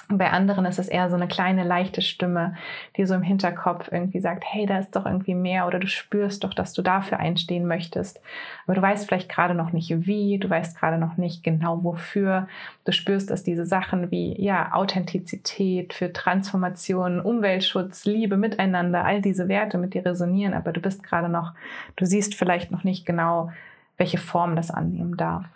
Und 0.08 0.18
bei 0.18 0.30
anderen 0.30 0.64
ist 0.66 0.78
es 0.78 0.88
eher 0.88 1.08
so 1.10 1.16
eine 1.16 1.26
kleine, 1.26 1.64
leichte 1.64 2.02
Stimme, 2.02 2.54
die 2.96 3.06
so 3.06 3.14
im 3.14 3.22
Hinterkopf 3.22 3.90
irgendwie 3.90 4.20
sagt, 4.20 4.44
hey, 4.46 4.66
da 4.66 4.78
ist 4.78 4.94
doch 4.94 5.04
irgendwie 5.04 5.34
mehr 5.34 5.66
oder 5.66 5.78
du 5.78 5.88
spürst 5.88 6.44
doch, 6.44 6.54
dass 6.54 6.72
du 6.72 6.82
dafür 6.82 7.18
einstehen 7.18 7.66
möchtest. 7.66 8.20
Aber 8.66 8.74
du 8.74 8.82
weißt 8.82 9.06
vielleicht 9.06 9.28
gerade 9.28 9.54
noch 9.54 9.72
nicht 9.72 10.06
wie, 10.06 10.38
du 10.38 10.48
weißt 10.48 10.78
gerade 10.78 10.98
noch 10.98 11.16
nicht 11.16 11.42
genau 11.42 11.82
wofür. 11.82 12.46
Du 12.84 12.92
spürst, 12.92 13.30
dass 13.30 13.42
diese 13.42 13.66
Sachen 13.66 14.10
wie, 14.10 14.40
ja, 14.40 14.72
Authentizität 14.72 15.92
für 15.92 16.12
Transformation, 16.12 17.20
Umweltschutz, 17.20 18.04
Liebe, 18.04 18.36
Miteinander, 18.36 19.04
all 19.04 19.20
diese 19.20 19.48
Werte 19.48 19.78
mit 19.78 19.94
dir 19.94 20.06
resonieren, 20.06 20.54
aber 20.54 20.72
du 20.72 20.80
bist 20.80 21.02
gerade 21.02 21.28
noch, 21.28 21.52
du 21.96 22.04
siehst 22.04 22.34
vielleicht 22.34 22.70
noch 22.70 22.84
nicht 22.84 23.06
genau, 23.06 23.50
welche 23.96 24.18
Form 24.18 24.56
das 24.56 24.70
annehmen 24.70 25.16
darf. 25.16 25.46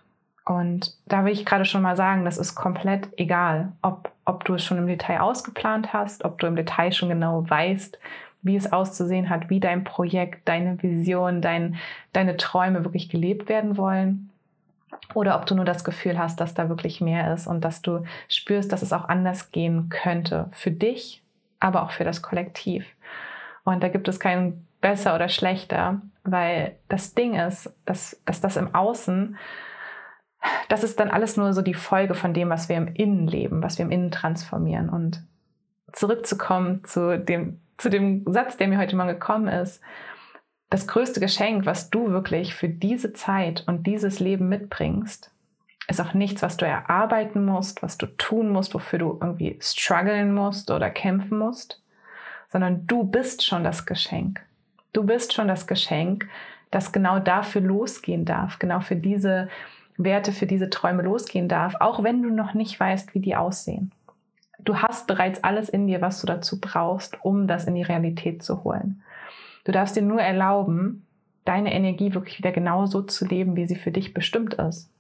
Und 0.44 0.94
da 1.06 1.24
will 1.24 1.32
ich 1.32 1.46
gerade 1.46 1.64
schon 1.64 1.82
mal 1.82 1.96
sagen, 1.96 2.24
das 2.24 2.36
ist 2.36 2.54
komplett 2.54 3.08
egal, 3.16 3.72
ob, 3.80 4.10
ob 4.24 4.44
du 4.44 4.54
es 4.54 4.64
schon 4.64 4.78
im 4.78 4.86
Detail 4.86 5.20
ausgeplant 5.20 5.92
hast, 5.92 6.24
ob 6.24 6.38
du 6.38 6.46
im 6.46 6.56
Detail 6.56 6.92
schon 6.92 7.08
genau 7.08 7.48
weißt, 7.48 7.98
wie 8.42 8.56
es 8.56 8.72
auszusehen 8.72 9.30
hat, 9.30 9.50
wie 9.50 9.60
dein 9.60 9.84
Projekt, 9.84 10.46
deine 10.46 10.82
Vision, 10.82 11.40
dein, 11.40 11.76
deine 12.12 12.36
Träume 12.36 12.84
wirklich 12.84 13.08
gelebt 13.08 13.48
werden 13.48 13.76
wollen. 13.76 14.30
Oder 15.14 15.36
ob 15.36 15.46
du 15.46 15.54
nur 15.54 15.64
das 15.64 15.82
Gefühl 15.82 16.18
hast, 16.18 16.40
dass 16.40 16.54
da 16.54 16.68
wirklich 16.68 17.00
mehr 17.00 17.32
ist 17.32 17.46
und 17.46 17.62
dass 17.62 17.82
du 17.82 18.04
spürst, 18.28 18.72
dass 18.72 18.82
es 18.82 18.92
auch 18.92 19.08
anders 19.08 19.50
gehen 19.50 19.88
könnte. 19.88 20.48
Für 20.52 20.70
dich, 20.70 21.22
aber 21.58 21.82
auch 21.82 21.90
für 21.90 22.04
das 22.04 22.22
Kollektiv. 22.22 22.86
Und 23.64 23.82
da 23.82 23.88
gibt 23.88 24.08
es 24.08 24.20
keinen 24.20 24.66
besser 24.80 25.14
oder 25.14 25.30
schlechter, 25.30 26.02
weil 26.24 26.76
das 26.88 27.14
Ding 27.14 27.34
ist, 27.34 27.74
dass, 27.86 28.20
dass 28.26 28.42
das 28.42 28.56
im 28.56 28.74
Außen, 28.74 29.36
das 30.68 30.84
ist 30.84 31.00
dann 31.00 31.10
alles 31.10 31.36
nur 31.36 31.52
so 31.52 31.62
die 31.62 31.74
Folge 31.74 32.14
von 32.14 32.34
dem, 32.34 32.50
was 32.50 32.68
wir 32.68 32.76
im 32.76 32.88
Innen 32.88 33.26
leben, 33.26 33.62
was 33.62 33.78
wir 33.78 33.84
im 33.84 33.90
Innen 33.90 34.10
transformieren. 34.10 34.88
Und 34.88 35.22
zurückzukommen 35.92 36.84
zu 36.84 37.18
dem, 37.18 37.60
zu 37.76 37.88
dem 37.88 38.24
Satz, 38.26 38.56
der 38.56 38.68
mir 38.68 38.78
heute 38.78 38.96
mal 38.96 39.12
gekommen 39.12 39.48
ist, 39.48 39.80
das 40.70 40.86
größte 40.86 41.20
Geschenk, 41.20 41.66
was 41.66 41.90
du 41.90 42.10
wirklich 42.10 42.54
für 42.54 42.68
diese 42.68 43.12
Zeit 43.12 43.64
und 43.66 43.86
dieses 43.86 44.18
Leben 44.18 44.48
mitbringst, 44.48 45.30
ist 45.86 46.00
auch 46.00 46.14
nichts, 46.14 46.42
was 46.42 46.56
du 46.56 46.66
erarbeiten 46.66 47.44
musst, 47.44 47.82
was 47.82 47.98
du 47.98 48.06
tun 48.06 48.50
musst, 48.50 48.74
wofür 48.74 48.98
du 48.98 49.18
irgendwie 49.20 49.58
strugglen 49.60 50.34
musst 50.34 50.70
oder 50.70 50.90
kämpfen 50.90 51.38
musst, 51.38 51.82
sondern 52.48 52.86
du 52.86 53.04
bist 53.04 53.44
schon 53.44 53.64
das 53.64 53.84
Geschenk. 53.86 54.40
Du 54.92 55.04
bist 55.04 55.34
schon 55.34 55.48
das 55.48 55.66
Geschenk, 55.66 56.28
das 56.70 56.92
genau 56.92 57.18
dafür 57.18 57.60
losgehen 57.60 58.24
darf, 58.24 58.58
genau 58.58 58.80
für 58.80 58.96
diese 58.96 59.48
Werte, 59.96 60.32
für 60.32 60.46
diese 60.46 60.70
Träume 60.70 61.02
losgehen 61.02 61.48
darf, 61.48 61.76
auch 61.80 62.02
wenn 62.02 62.22
du 62.22 62.30
noch 62.30 62.54
nicht 62.54 62.78
weißt, 62.78 63.14
wie 63.14 63.20
die 63.20 63.36
aussehen. 63.36 63.92
Du 64.58 64.78
hast 64.78 65.06
bereits 65.06 65.44
alles 65.44 65.68
in 65.68 65.86
dir, 65.86 66.00
was 66.00 66.20
du 66.20 66.26
dazu 66.26 66.60
brauchst, 66.60 67.22
um 67.22 67.46
das 67.46 67.66
in 67.66 67.74
die 67.74 67.82
Realität 67.82 68.42
zu 68.42 68.64
holen. 68.64 69.02
Du 69.64 69.72
darfst 69.72 69.96
dir 69.96 70.02
nur 70.02 70.20
erlauben, 70.20 71.06
deine 71.44 71.74
Energie 71.74 72.14
wirklich 72.14 72.38
wieder 72.38 72.52
genau 72.52 72.86
so 72.86 73.02
zu 73.02 73.26
leben, 73.26 73.56
wie 73.56 73.66
sie 73.66 73.76
für 73.76 73.90
dich 73.90 74.14
bestimmt 74.14 74.54
ist. 74.54 74.90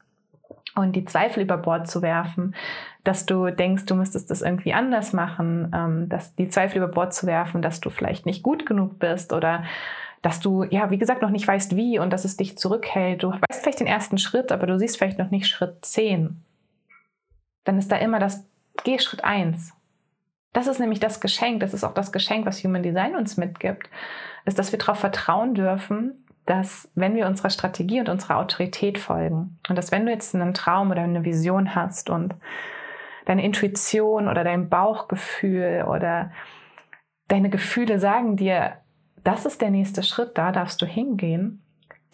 Und 0.74 0.96
die 0.96 1.04
Zweifel 1.04 1.42
über 1.44 1.56
Bord 1.56 1.88
zu 1.88 2.02
werfen, 2.02 2.54
dass 3.04 3.26
du 3.26 3.50
denkst, 3.50 3.86
du 3.86 3.94
müsstest 3.94 4.30
das 4.30 4.42
irgendwie 4.42 4.72
anders 4.74 5.12
machen, 5.12 5.70
ähm, 5.74 6.08
dass 6.08 6.34
die 6.34 6.48
Zweifel 6.48 6.78
über 6.78 6.88
Bord 6.88 7.14
zu 7.14 7.26
werfen, 7.26 7.62
dass 7.62 7.80
du 7.80 7.90
vielleicht 7.90 8.26
nicht 8.26 8.42
gut 8.42 8.66
genug 8.66 8.98
bist 8.98 9.32
oder 9.32 9.64
dass 10.24 10.40
du, 10.40 10.64
ja, 10.64 10.90
wie 10.90 10.96
gesagt, 10.96 11.20
noch 11.20 11.28
nicht 11.28 11.46
weißt, 11.46 11.76
wie 11.76 11.98
und 11.98 12.10
dass 12.10 12.24
es 12.24 12.38
dich 12.38 12.56
zurückhält. 12.56 13.22
Du 13.22 13.30
weißt 13.30 13.60
vielleicht 13.60 13.80
den 13.80 13.86
ersten 13.86 14.16
Schritt, 14.16 14.52
aber 14.52 14.66
du 14.66 14.78
siehst 14.78 14.96
vielleicht 14.96 15.18
noch 15.18 15.30
nicht 15.30 15.46
Schritt 15.46 15.84
10. 15.84 16.42
Dann 17.64 17.76
ist 17.76 17.92
da 17.92 17.96
immer 17.96 18.18
das, 18.18 18.48
geh 18.84 18.98
Schritt 18.98 19.22
1. 19.22 19.74
Das 20.54 20.66
ist 20.66 20.80
nämlich 20.80 20.98
das 20.98 21.20
Geschenk, 21.20 21.60
das 21.60 21.74
ist 21.74 21.84
auch 21.84 21.92
das 21.92 22.10
Geschenk, 22.10 22.46
was 22.46 22.64
Human 22.64 22.82
Design 22.82 23.16
uns 23.16 23.36
mitgibt, 23.36 23.90
ist, 24.46 24.58
dass 24.58 24.72
wir 24.72 24.78
darauf 24.78 24.98
vertrauen 24.98 25.52
dürfen, 25.52 26.24
dass 26.46 26.90
wenn 26.94 27.16
wir 27.16 27.26
unserer 27.26 27.50
Strategie 27.50 28.00
und 28.00 28.08
unserer 28.08 28.38
Autorität 28.38 28.96
folgen 28.96 29.58
und 29.68 29.76
dass 29.76 29.92
wenn 29.92 30.06
du 30.06 30.12
jetzt 30.12 30.34
einen 30.34 30.54
Traum 30.54 30.90
oder 30.90 31.02
eine 31.02 31.26
Vision 31.26 31.74
hast 31.74 32.08
und 32.08 32.34
deine 33.26 33.44
Intuition 33.44 34.28
oder 34.28 34.42
dein 34.42 34.70
Bauchgefühl 34.70 35.84
oder 35.86 36.32
deine 37.28 37.50
Gefühle 37.50 37.98
sagen 37.98 38.36
dir, 38.36 38.78
das 39.24 39.46
ist 39.46 39.60
der 39.60 39.70
nächste 39.70 40.02
Schritt, 40.02 40.38
da 40.38 40.52
darfst 40.52 40.80
du 40.80 40.86
hingehen, 40.86 41.62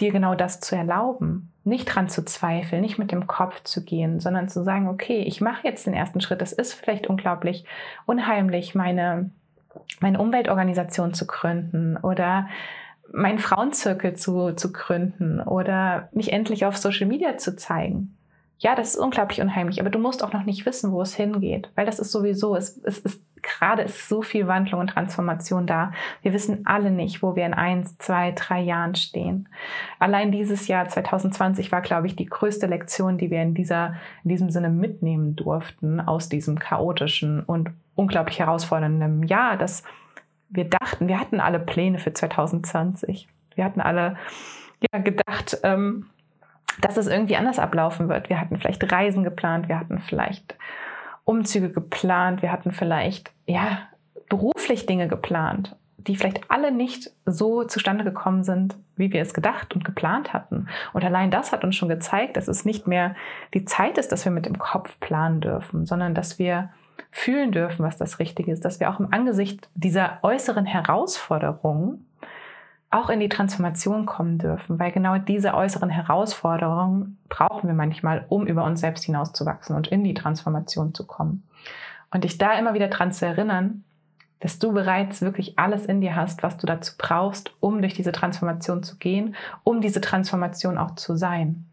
dir 0.01 0.13
genau 0.13 0.35
das 0.35 0.61
zu 0.61 0.77
erlauben, 0.77 1.53
nicht 1.65 1.87
dran 1.87 2.09
zu 2.09 2.25
zweifeln, 2.25 2.81
nicht 2.81 2.99
mit 2.99 3.13
dem 3.13 3.27
Kopf 3.27 3.63
zu 3.65 3.85
gehen, 3.85 4.19
sondern 4.19 4.49
zu 4.49 4.65
sagen, 4.65 4.89
okay, 4.89 5.23
ich 5.23 5.41
mache 5.41 5.67
jetzt 5.67 5.87
den 5.87 5.95
ersten 5.95 6.21
Schritt. 6.21 6.41
Es 6.41 6.53
ist 6.53 6.73
vielleicht 6.73 7.09
unglaublich 7.09 7.65
unheimlich, 8.07 8.75
meine, 8.75 9.31
meine 10.01 10.19
Umweltorganisation 10.19 11.13
zu 11.13 11.27
gründen 11.27 11.97
oder 11.99 12.49
meinen 13.13 13.39
Frauenzirkel 13.39 14.15
zu, 14.15 14.53
zu 14.53 14.73
gründen 14.73 15.41
oder 15.41 16.09
mich 16.13 16.33
endlich 16.33 16.65
auf 16.65 16.77
Social 16.77 17.07
Media 17.07 17.37
zu 17.37 17.57
zeigen. 17.57 18.17
Ja, 18.61 18.75
das 18.75 18.91
ist 18.91 18.97
unglaublich 18.99 19.41
unheimlich, 19.41 19.81
aber 19.81 19.89
du 19.89 19.99
musst 19.99 20.23
auch 20.23 20.35
noch 20.35 20.45
nicht 20.45 20.67
wissen, 20.67 20.93
wo 20.93 21.01
es 21.01 21.15
hingeht, 21.15 21.71
weil 21.75 21.87
das 21.87 21.99
ist 21.99 22.13
sowieso, 22.13 22.55
es, 22.55 22.77
es 22.85 22.99
ist 22.99 23.23
gerade 23.43 23.83
ist 23.83 24.09
so 24.09 24.21
viel 24.21 24.47
Wandlung 24.47 24.81
und 24.81 24.89
Transformation 24.89 25.67
da. 25.67 25.93
Wir 26.21 26.35
wissen 26.35 26.67
alle 26.67 26.91
nicht, 26.91 27.23
wo 27.23 27.37
wir 27.37 27.47
in 27.47 27.55
eins, 27.55 27.97
zwei, 27.97 28.33
drei 28.33 28.61
Jahren 28.61 28.95
stehen. 28.95 29.49
Allein 29.99 30.31
dieses 30.31 30.69
Jahr 30.69 30.89
2020 30.89 31.73
war, 31.73 31.81
glaube 31.81 32.07
ich, 32.07 32.17
die 32.17 32.27
größte 32.27 32.67
Lektion, 32.67 33.17
die 33.17 33.31
wir 33.31 33.43
in 33.43 33.55
dieser, 33.55 33.95
in 34.25 34.29
diesem 34.29 34.51
Sinne 34.51 34.69
mitnehmen 34.69 35.37
durften 35.37 36.01
aus 36.01 36.29
diesem 36.29 36.59
chaotischen 36.59 37.43
und 37.43 37.71
unglaublich 37.95 38.39
herausfordernden 38.39 39.23
Jahr, 39.23 39.57
dass 39.57 39.85
wir 40.51 40.65
dachten, 40.65 41.09
wir 41.09 41.19
hatten 41.19 41.41
alle 41.41 41.61
Pläne 41.61 41.99
für 41.99 42.13
2020. 42.13 43.27
Wir 43.55 43.65
hatten 43.65 43.81
alle 43.81 44.17
ja, 44.93 45.01
gedacht, 45.01 45.59
ähm, 45.63 46.07
dass 46.81 46.97
es 46.97 47.07
irgendwie 47.07 47.37
anders 47.37 47.59
ablaufen 47.59 48.09
wird. 48.09 48.29
Wir 48.29 48.41
hatten 48.41 48.57
vielleicht 48.57 48.91
Reisen 48.91 49.25
geplant, 49.25 49.69
wir 49.69 49.79
hatten 49.79 49.99
vielleicht 49.99 50.57
Umzüge 51.25 51.71
geplant, 51.71 52.43
wir 52.43 52.53
hatten 52.53 52.73
vielleicht 52.73 53.31
ja 53.47 53.79
beruflich 54.29 54.87
Dinge 54.87 55.09
geplant, 55.09 55.77
die 55.97 56.17
vielleicht 56.17 56.51
alle 56.51 56.73
nicht 56.73 57.11
so 57.27 57.65
zustande 57.65 58.05
gekommen 58.05 58.43
sind, 58.43 58.77
wie 58.97 59.13
wir 59.13 59.23
es 59.23 59.35
gedacht 59.35 59.75
und 59.75 59.85
geplant 59.85 60.33
hatten. 60.33 60.69
Und 60.93 61.05
allein 61.05 61.31
das 61.31 61.53
hat 61.53 61.65
uns 61.65 61.77
schon 61.77 61.89
gezeigt, 61.89 62.37
dass 62.37 62.49
es 62.49 62.65
nicht 62.65 62.87
mehr 62.87 63.15
die 63.55 63.65
Zeit 63.65 63.99
ist, 63.99 64.13
dass 64.13 64.25
wir 64.25 64.33
mit 64.33 64.47
dem 64.47 64.59
Kopf 64.59 64.99
planen 65.01 65.41
dürfen, 65.41 65.87
sondern 65.87 66.15
dass 66.15 66.39
wir 66.39 66.71
fühlen 67.11 67.53
dürfen, 67.53 67.85
was 67.85 67.97
das 67.97 68.19
Richtige 68.19 68.53
ist, 68.53 68.65
dass 68.65 68.81
wir 68.81 68.91
auch 68.91 69.01
im 69.01 69.13
Angesicht 69.13 69.69
dieser 69.75 70.19
äußeren 70.23 70.65
Herausforderungen 70.65 72.07
auch 72.91 73.09
in 73.09 73.21
die 73.21 73.29
Transformation 73.29 74.05
kommen 74.05 74.39
dürfen, 74.39 74.79
weil 74.79 74.91
genau 74.91 75.17
diese 75.19 75.55
äußeren 75.55 75.91
Herausforderungen 75.91 77.19
brauchen 77.29 77.69
wir 77.69 77.75
manchmal, 77.75 78.25
um 78.29 78.47
über 78.47 78.65
uns 78.65 78.81
selbst 78.81 79.05
hinauszuwachsen 79.05 79.77
und 79.77 79.89
in 79.89 80.03
die 80.03 80.15
Transformation 80.15 80.93
zu 80.93 81.07
kommen. 81.07 81.45
Und 82.11 82.25
dich 82.25 82.39
da 82.39 82.59
immer 82.59 82.75
wieder 82.75 82.89
dran 82.89 83.13
zu 83.13 83.25
erinnern, 83.27 83.85
dass 84.41 84.59
du 84.59 84.73
bereits 84.73 85.21
wirklich 85.21 85.59
alles 85.59 85.87
in 85.87 86.01
dir 86.01 86.17
hast, 86.17 86.43
was 86.43 86.57
du 86.57 86.67
dazu 86.67 86.95
brauchst, 86.99 87.53
um 87.61 87.81
durch 87.81 87.95
diese 87.95 88.11
Transformation 88.11 88.83
zu 88.83 88.97
gehen, 88.97 89.37
um 89.63 89.81
diese 89.81 90.01
Transformation 90.01 90.79
auch 90.79 90.97
zu 90.97 91.17
sein. 91.17 91.67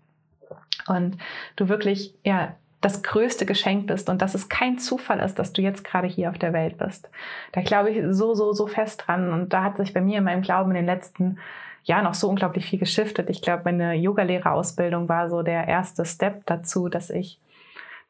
Und 0.86 1.18
du 1.56 1.70
wirklich, 1.70 2.14
ja, 2.24 2.54
das 2.82 3.02
größte 3.02 3.46
Geschenk 3.46 3.88
bist 3.88 4.10
und 4.10 4.22
dass 4.22 4.36
es 4.36 4.50
kein 4.50 4.78
Zufall 4.78 5.20
ist, 5.20 5.40
dass 5.40 5.52
du 5.52 5.62
jetzt 5.62 5.84
gerade 5.84 6.08
hier 6.08 6.30
auf 6.30 6.38
der 6.38 6.54
Welt 6.54 6.78
bist. 6.78 7.10
Da 7.52 7.62
glaube 7.62 7.90
ich 7.90 8.04
so, 8.12 8.36
so, 8.36 8.54
so 8.54 8.68
fest 8.68 9.04
dran. 9.06 9.34
Und 9.34 9.54
da 9.54 9.64
hat 9.64 9.78
sich 9.78 9.94
bei 9.94 10.02
mir 10.02 10.20
in 10.20 10.24
meinem 10.24 10.44
Glauben 10.44 10.72
in 10.72 10.76
den 10.76 10.86
letzten 10.86 11.40
Jahren 11.84 12.06
auch 12.06 12.14
so 12.14 12.30
unglaublich 12.30 12.66
viel 12.66 12.78
geschiftet. 12.78 13.30
Ich 13.30 13.42
glaube, 13.42 13.64
meine 13.66 13.96
Yogalehrerausbildung 13.96 15.10
war 15.10 15.30
so 15.30 15.42
der 15.42 15.68
erste 15.68 16.06
Step 16.06 16.46
dazu, 16.46 16.88
dass 16.88 17.10
ich, 17.10 17.40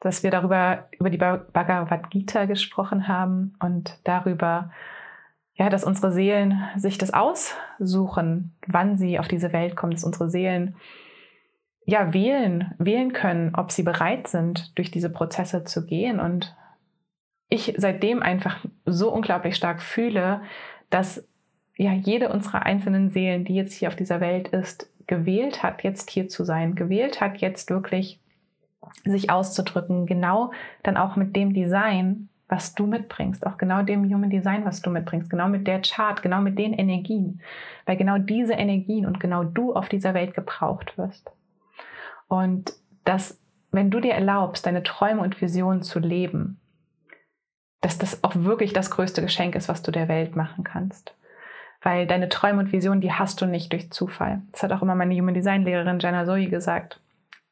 dass 0.01 0.23
wir 0.23 0.31
darüber, 0.31 0.87
über 0.99 1.09
die 1.09 1.17
Bhagavad 1.17 2.09
Gita 2.09 2.45
gesprochen 2.45 3.07
haben 3.07 3.55
und 3.59 3.97
darüber, 4.03 4.71
ja, 5.55 5.69
dass 5.69 5.85
unsere 5.85 6.11
Seelen 6.11 6.61
sich 6.75 6.97
das 6.97 7.13
aussuchen, 7.13 8.53
wann 8.67 8.97
sie 8.97 9.17
auf 9.17 9.29
diese 9.29 9.53
Welt 9.53 9.77
kommen, 9.77 9.93
dass 9.93 10.03
unsere 10.03 10.29
Seelen 10.29 10.75
ja, 11.87 12.13
wählen, 12.13 12.73
wählen 12.77 13.13
können, 13.13 13.55
ob 13.55 13.71
sie 13.71 13.81
bereit 13.81 14.27
sind, 14.27 14.77
durch 14.77 14.91
diese 14.91 15.09
Prozesse 15.09 15.63
zu 15.63 15.85
gehen. 15.85 16.19
Und 16.19 16.53
ich 17.47 17.75
seitdem 17.77 18.21
einfach 18.21 18.63
so 18.85 19.09
unglaublich 19.11 19.55
stark 19.55 19.81
fühle, 19.81 20.41
dass 20.89 21.25
ja 21.77 21.93
jede 21.93 22.27
unserer 22.27 22.65
einzelnen 22.65 23.09
Seelen, 23.09 23.45
die 23.45 23.55
jetzt 23.55 23.73
hier 23.73 23.87
auf 23.87 23.95
dieser 23.95 24.19
Welt 24.19 24.49
ist, 24.49 24.91
gewählt 25.07 25.63
hat, 25.63 25.83
jetzt 25.83 26.09
hier 26.09 26.27
zu 26.27 26.43
sein, 26.43 26.75
gewählt 26.75 27.21
hat, 27.21 27.37
jetzt 27.37 27.69
wirklich 27.69 28.19
sich 29.05 29.29
auszudrücken, 29.29 30.07
genau 30.07 30.51
dann 30.83 30.97
auch 30.97 31.15
mit 31.15 31.37
dem 31.37 31.53
Design, 31.53 32.27
was 32.49 32.75
du 32.75 32.85
mitbringst, 32.85 33.47
auch 33.47 33.57
genau 33.57 33.81
dem 33.81 34.03
Human 34.13 34.29
Design, 34.29 34.65
was 34.65 34.81
du 34.81 34.89
mitbringst, 34.89 35.29
genau 35.29 35.47
mit 35.47 35.65
der 35.67 35.81
Chart, 35.81 36.21
genau 36.21 36.41
mit 36.41 36.59
den 36.59 36.73
Energien, 36.73 37.39
weil 37.85 37.95
genau 37.95 38.17
diese 38.17 38.53
Energien 38.53 39.05
und 39.05 39.21
genau 39.21 39.45
du 39.45 39.73
auf 39.73 39.87
dieser 39.87 40.13
Welt 40.13 40.33
gebraucht 40.33 40.97
wirst. 40.97 41.31
Und 42.27 42.73
dass, 43.03 43.39
wenn 43.71 43.89
du 43.89 43.99
dir 43.99 44.13
erlaubst, 44.13 44.65
deine 44.65 44.83
Träume 44.83 45.21
und 45.21 45.39
Visionen 45.41 45.81
zu 45.81 45.99
leben, 45.99 46.59
dass 47.81 47.97
das 47.97 48.23
auch 48.23 48.35
wirklich 48.35 48.73
das 48.73 48.91
größte 48.91 49.21
Geschenk 49.21 49.55
ist, 49.55 49.69
was 49.69 49.81
du 49.81 49.91
der 49.91 50.07
Welt 50.07 50.35
machen 50.35 50.63
kannst. 50.63 51.13
Weil 51.81 52.07
deine 52.07 52.27
Träume 52.27 52.59
und 52.59 52.71
Visionen, 52.71 53.01
die 53.01 53.13
hast 53.13 53.39
du 53.39 53.45
nicht 53.45 53.71
durch 53.71 53.91
Zufall. 53.91 54.41
Das 54.51 54.63
hat 54.63 54.71
auch 54.71 54.81
immer 54.81 54.95
meine 54.95 55.15
Human 55.15 55.35
Design 55.35 55.63
Lehrerin 55.63 55.99
Jana 55.99 56.25
Zoe 56.25 56.47
gesagt. 56.47 56.99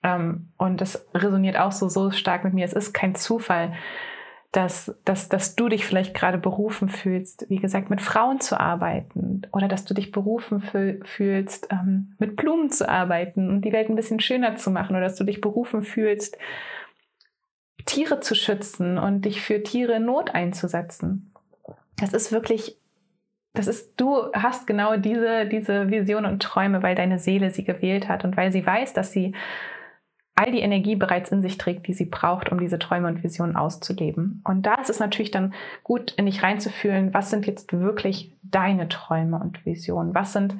Ähm, 0.04 0.50
und 0.58 0.82
das 0.82 1.08
resoniert 1.14 1.58
auch 1.58 1.72
so, 1.72 1.90
so 1.90 2.12
stark 2.12 2.44
mit 2.44 2.54
mir. 2.54 2.66
Es 2.66 2.74
ist 2.74 2.94
kein 2.94 3.16
Zufall, 3.16 3.74
dass, 4.52 4.96
dass, 5.04 5.28
dass 5.28 5.56
du 5.56 5.68
dich 5.68 5.86
vielleicht 5.86 6.14
gerade 6.14 6.38
berufen 6.38 6.88
fühlst, 6.88 7.46
wie 7.50 7.58
gesagt, 7.58 7.90
mit 7.90 8.02
Frauen 8.02 8.40
zu 8.40 8.60
arbeiten 8.60 9.42
oder 9.52 9.68
dass 9.68 9.86
du 9.86 9.94
dich 9.94 10.12
berufen 10.12 10.62
fühlst, 11.04 11.68
ähm, 11.72 12.16
mit 12.20 12.36
Blumen 12.38 12.70
zu 12.70 12.88
arbeiten 12.88 13.50
und 13.50 13.62
die 13.62 13.74
Welt 13.74 13.90
ein 13.90 13.96
bisschen 13.96 14.20
schöner 14.20 14.56
zu 14.56 14.72
machen 14.72 14.96
oder 14.96 15.06
dass 15.06 15.16
du 15.16 15.26
dich 15.26 15.42
berufen 15.42 15.84
fühlst, 15.84 16.38
Tiere 17.86 18.22
zu 18.22 18.34
schützen 18.34 18.98
und 18.98 19.26
dich 19.26 19.42
für 19.42 19.62
Tiere 19.62 19.98
in 19.98 20.06
Not 20.06 20.34
einzusetzen. 20.34 21.34
Das 21.98 22.14
ist 22.14 22.32
wirklich 22.32 22.78
das 23.56 23.68
ist, 23.68 23.94
du 24.00 24.32
hast 24.34 24.68
genau 24.68 24.98
diese, 24.98 25.46
diese 25.46 25.90
Vision 25.90 26.26
und 26.26 26.44
Träume, 26.44 26.84
weil 26.84 26.94
deine 26.94 27.20
Seele 27.20 27.52
sie 27.52 27.64
gewählt 27.64 28.08
hat 28.08 28.26
und 28.26 28.36
weil 28.38 28.52
sie 28.52 28.66
weiß, 28.66 28.94
dass 28.94 29.12
sie 29.12 29.34
all 30.36 30.52
die 30.52 30.60
Energie 30.60 30.96
bereits 30.96 31.32
in 31.32 31.42
sich 31.42 31.58
trägt, 31.58 31.88
die 31.88 31.94
sie 31.94 32.06
braucht, 32.06 32.52
um 32.52 32.60
diese 32.60 32.78
Träume 32.78 33.08
und 33.08 33.24
Visionen 33.24 33.56
auszuleben. 33.56 34.42
Und 34.44 34.66
da 34.66 34.76
ist 34.76 34.90
es 34.90 35.00
natürlich 35.00 35.32
dann 35.32 35.54
gut, 35.84 36.12
in 36.18 36.26
dich 36.26 36.44
reinzufühlen, 36.44 37.14
was 37.14 37.30
sind 37.30 37.48
jetzt 37.48 37.72
wirklich 37.72 38.34
deine 38.44 38.90
Träume 38.90 39.40
und 39.40 39.66
Visionen? 39.66 40.14
Was 40.14 40.34
sind 40.34 40.56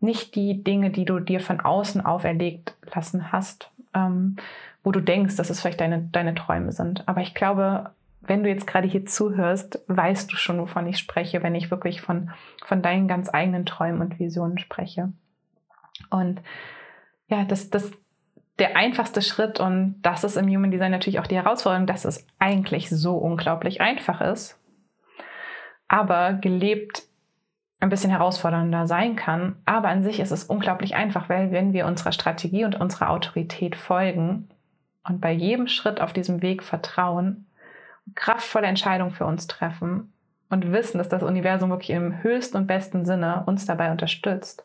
nicht 0.00 0.36
die 0.36 0.62
Dinge, 0.62 0.90
die 0.90 1.04
du 1.04 1.18
dir 1.18 1.40
von 1.40 1.60
außen 1.60 2.04
auferlegt 2.04 2.76
lassen 2.94 3.32
hast, 3.32 3.70
ähm, 3.94 4.36
wo 4.84 4.92
du 4.92 5.00
denkst, 5.00 5.36
dass 5.36 5.50
es 5.50 5.60
vielleicht 5.60 5.80
deine, 5.80 6.08
deine 6.12 6.34
Träume 6.34 6.70
sind. 6.70 7.08
Aber 7.08 7.20
ich 7.20 7.34
glaube, 7.34 7.90
wenn 8.20 8.44
du 8.44 8.48
jetzt 8.48 8.66
gerade 8.66 8.86
hier 8.86 9.06
zuhörst, 9.06 9.80
weißt 9.88 10.30
du 10.30 10.36
schon, 10.36 10.60
wovon 10.60 10.86
ich 10.86 10.98
spreche, 10.98 11.42
wenn 11.42 11.54
ich 11.54 11.70
wirklich 11.70 12.00
von, 12.00 12.30
von 12.64 12.82
deinen 12.82 13.08
ganz 13.08 13.32
eigenen 13.32 13.66
Träumen 13.66 14.00
und 14.00 14.18
Visionen 14.18 14.58
spreche. 14.58 15.12
Und 16.10 16.40
ja, 17.28 17.44
das, 17.44 17.70
das, 17.70 17.90
der 18.58 18.76
einfachste 18.76 19.22
Schritt, 19.22 19.60
und 19.60 20.00
das 20.02 20.24
ist 20.24 20.36
im 20.36 20.48
Human 20.48 20.70
Design 20.70 20.90
natürlich 20.90 21.20
auch 21.20 21.26
die 21.26 21.36
Herausforderung, 21.36 21.86
dass 21.86 22.04
es 22.04 22.26
eigentlich 22.38 22.88
so 22.88 23.16
unglaublich 23.16 23.80
einfach 23.80 24.20
ist, 24.20 24.58
aber 25.88 26.34
gelebt 26.34 27.02
ein 27.80 27.90
bisschen 27.90 28.10
herausfordernder 28.10 28.86
sein 28.86 29.16
kann. 29.16 29.56
Aber 29.66 29.88
an 29.88 30.02
sich 30.02 30.20
ist 30.20 30.30
es 30.30 30.44
unglaublich 30.44 30.94
einfach, 30.94 31.28
weil 31.28 31.52
wenn 31.52 31.72
wir 31.72 31.86
unserer 31.86 32.12
Strategie 32.12 32.64
und 32.64 32.80
unserer 32.80 33.10
Autorität 33.10 33.76
folgen 33.76 34.48
und 35.04 35.20
bei 35.20 35.32
jedem 35.32 35.68
Schritt 35.68 36.00
auf 36.00 36.12
diesem 36.12 36.40
Weg 36.40 36.62
vertrauen, 36.62 37.46
kraftvolle 38.14 38.66
Entscheidungen 38.66 39.12
für 39.12 39.26
uns 39.26 39.46
treffen 39.46 40.12
und 40.48 40.72
wissen, 40.72 40.98
dass 40.98 41.08
das 41.08 41.22
Universum 41.22 41.70
wirklich 41.70 41.90
im 41.90 42.22
höchsten 42.22 42.56
und 42.56 42.66
besten 42.66 43.04
Sinne 43.04 43.42
uns 43.46 43.66
dabei 43.66 43.90
unterstützt, 43.90 44.64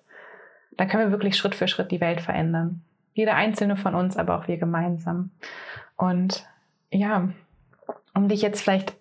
dann 0.78 0.88
können 0.88 1.04
wir 1.04 1.12
wirklich 1.12 1.36
Schritt 1.36 1.56
für 1.56 1.68
Schritt 1.68 1.92
die 1.92 2.02
Welt 2.02 2.22
verändern. 2.22 2.82
Jeder 3.14 3.36
einzelne 3.36 3.76
von 3.76 3.96
uns, 3.96 4.18
aber 4.18 4.38
auch 4.38 4.48
wir 4.48 4.58
gemeinsam. 4.58 5.32
Und 5.98 6.48
ja, 6.92 7.30
um 8.14 8.28
dich 8.28 8.42
jetzt 8.42 8.62
vielleicht 8.62 8.96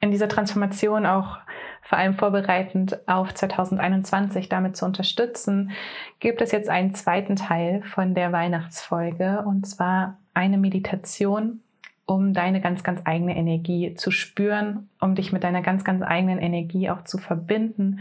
in 0.00 0.10
dieser 0.10 0.28
Transformation 0.28 1.06
auch 1.06 1.38
vor 1.82 1.98
allem 1.98 2.14
vorbereitend 2.14 3.08
auf 3.08 3.32
2021 3.32 4.48
damit 4.48 4.76
zu 4.76 4.84
unterstützen, 4.84 5.70
gibt 6.18 6.40
es 6.40 6.50
jetzt 6.50 6.68
einen 6.68 6.94
zweiten 6.94 7.36
Teil 7.36 7.82
von 7.82 8.14
der 8.14 8.32
Weihnachtsfolge 8.32 9.44
und 9.46 9.66
zwar 9.66 10.18
eine 10.34 10.58
Meditation, 10.58 11.60
um 12.04 12.34
deine 12.34 12.60
ganz, 12.60 12.82
ganz 12.82 13.02
eigene 13.04 13.36
Energie 13.36 13.94
zu 13.94 14.10
spüren, 14.10 14.88
um 15.00 15.14
dich 15.14 15.32
mit 15.32 15.44
deiner 15.44 15.62
ganz, 15.62 15.84
ganz 15.84 16.02
eigenen 16.02 16.38
Energie 16.38 16.90
auch 16.90 17.04
zu 17.04 17.18
verbinden. 17.18 18.00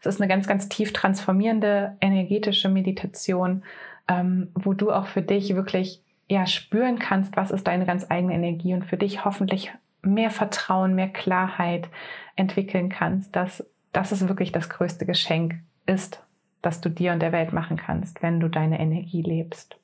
Es 0.00 0.06
ist 0.06 0.20
eine 0.20 0.28
ganz, 0.28 0.46
ganz 0.46 0.70
tief 0.70 0.94
transformierende 0.94 1.96
energetische 2.00 2.70
Meditation, 2.70 3.62
ähm, 4.10 4.48
wo 4.54 4.74
du 4.74 4.90
auch 4.90 5.06
für 5.06 5.22
dich 5.22 5.54
wirklich 5.54 6.02
ja 6.28 6.46
spüren 6.46 6.98
kannst, 6.98 7.36
was 7.36 7.52
ist 7.52 7.66
deine 7.66 7.86
ganz 7.86 8.10
eigene 8.10 8.34
Energie 8.34 8.74
und 8.74 8.84
für 8.84 8.96
dich 8.96 9.24
hoffentlich 9.24 9.72
mehr 10.02 10.30
Vertrauen, 10.30 10.94
mehr 10.94 11.08
Klarheit 11.08 11.88
entwickeln 12.34 12.88
kannst, 12.88 13.36
dass 13.36 13.64
das 13.92 14.12
ist 14.12 14.28
wirklich 14.28 14.50
das 14.50 14.68
größte 14.68 15.06
Geschenk 15.06 15.54
ist, 15.86 16.22
das 16.60 16.80
du 16.80 16.88
dir 16.88 17.12
und 17.12 17.20
der 17.20 17.32
Welt 17.32 17.52
machen 17.52 17.76
kannst, 17.76 18.22
wenn 18.22 18.40
du 18.40 18.48
deine 18.48 18.80
Energie 18.80 19.22
lebst. 19.22 19.76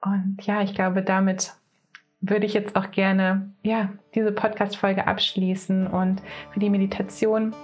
Und 0.00 0.38
ja, 0.42 0.62
ich 0.62 0.74
glaube, 0.74 1.02
damit 1.02 1.54
würde 2.20 2.46
ich 2.46 2.54
jetzt 2.54 2.74
auch 2.74 2.90
gerne 2.90 3.50
ja, 3.62 3.90
diese 4.14 4.32
Podcast-Folge 4.32 5.06
abschließen 5.06 5.86
und 5.86 6.20
für 6.52 6.60
die 6.60 6.70
Meditation 6.70 7.54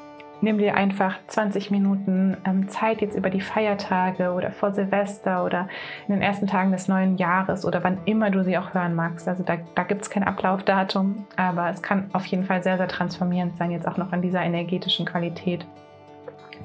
nimm 0.41 0.59
dir 0.59 0.77
einfach 0.77 1.17
20 1.29 1.71
Minuten 1.71 2.37
ähm, 2.45 2.69
Zeit 2.69 3.01
jetzt 3.01 3.17
über 3.17 3.31
die 3.31 3.41
Feiertage 3.41 4.33
oder 4.33 4.51
vor 4.51 4.73
Silvester 4.73 5.45
oder 5.45 5.69
in 6.07 6.15
den 6.15 6.23
ersten 6.23 6.47
Tagen 6.47 6.73
des 6.73 6.89
neuen 6.89 7.17
Jahres 7.17 7.65
oder 7.65 7.83
wann 7.83 7.99
immer 8.05 8.31
du 8.31 8.45
sie 8.45 8.59
auch 8.59 8.75
hören 8.75 8.95
magst. 8.95 9.29
Also 9.29 9.43
da, 9.43 9.57
da 9.75 9.83
gibt 9.85 10.03
es 10.03 10.11
kein 10.11 10.25
Ablaufdatum, 10.25 11.27
aber 11.37 11.71
es 11.71 11.83
kann 11.83 12.11
auf 12.13 12.27
jeden 12.27 12.45
Fall 12.45 12.63
sehr, 12.63 12.77
sehr 12.77 12.89
transformierend 12.89 13.57
sein, 13.57 13.71
jetzt 13.71 13.89
auch 13.89 13.97
noch 13.97 14.13
in 14.13 14.23
dieser 14.23 14.43
energetischen 14.43 15.07
Qualität 15.07 15.67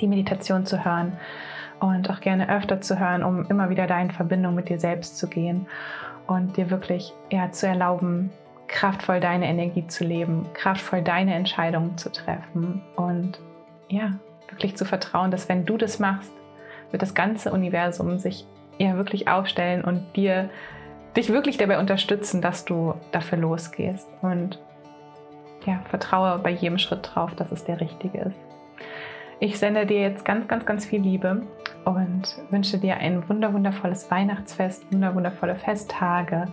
die 0.01 0.07
Meditation 0.07 0.65
zu 0.65 0.83
hören 0.83 1.13
und 1.79 2.09
auch 2.09 2.19
gerne 2.19 2.49
öfter 2.49 2.81
zu 2.81 2.99
hören, 2.99 3.23
um 3.23 3.45
immer 3.49 3.69
wieder 3.69 3.87
da 3.87 3.99
in 3.99 4.11
Verbindung 4.11 4.55
mit 4.55 4.69
dir 4.69 4.79
selbst 4.79 5.17
zu 5.17 5.27
gehen 5.27 5.67
und 6.27 6.57
dir 6.57 6.69
wirklich 6.69 7.13
ja, 7.31 7.51
zu 7.51 7.67
erlauben, 7.67 8.31
kraftvoll 8.67 9.19
deine 9.19 9.47
Energie 9.47 9.87
zu 9.87 10.03
leben, 10.03 10.45
kraftvoll 10.53 11.01
deine 11.01 11.33
Entscheidungen 11.33 11.97
zu 11.97 12.11
treffen 12.11 12.81
und 12.95 13.39
ja, 13.89 14.13
wirklich 14.49 14.77
zu 14.77 14.85
vertrauen, 14.85 15.31
dass 15.31 15.49
wenn 15.49 15.65
du 15.65 15.77
das 15.77 15.99
machst, 15.99 16.31
wird 16.91 17.01
das 17.01 17.13
ganze 17.13 17.51
Universum 17.51 18.17
sich 18.17 18.45
ja 18.77 18.95
wirklich 18.95 19.27
aufstellen 19.27 19.83
und 19.83 20.15
dir 20.15 20.49
dich 21.15 21.29
wirklich 21.29 21.57
dabei 21.57 21.79
unterstützen, 21.79 22.41
dass 22.41 22.65
du 22.65 22.93
dafür 23.11 23.37
losgehst 23.37 24.07
und 24.21 24.59
ja, 25.65 25.81
vertraue 25.89 26.39
bei 26.39 26.51
jedem 26.51 26.77
Schritt 26.77 27.11
drauf, 27.13 27.35
dass 27.35 27.51
es 27.51 27.65
der 27.65 27.81
richtige 27.81 28.19
ist. 28.19 28.37
Ich 29.41 29.57
sende 29.57 29.85
dir 29.85 30.01
jetzt 30.01 30.25
ganz, 30.25 30.47
ganz, 30.47 30.65
ganz 30.65 30.85
viel 30.85 31.01
Liebe 31.01 31.43
und 31.85 32.23
wünsche 32.49 32.77
dir 32.77 32.97
ein 32.97 33.27
wunder, 33.29 33.53
wundervolles 33.53 34.09
Weihnachtsfest, 34.11 34.91
wunder, 34.91 35.15
wundervolle 35.15 35.55
Festtage 35.55 36.47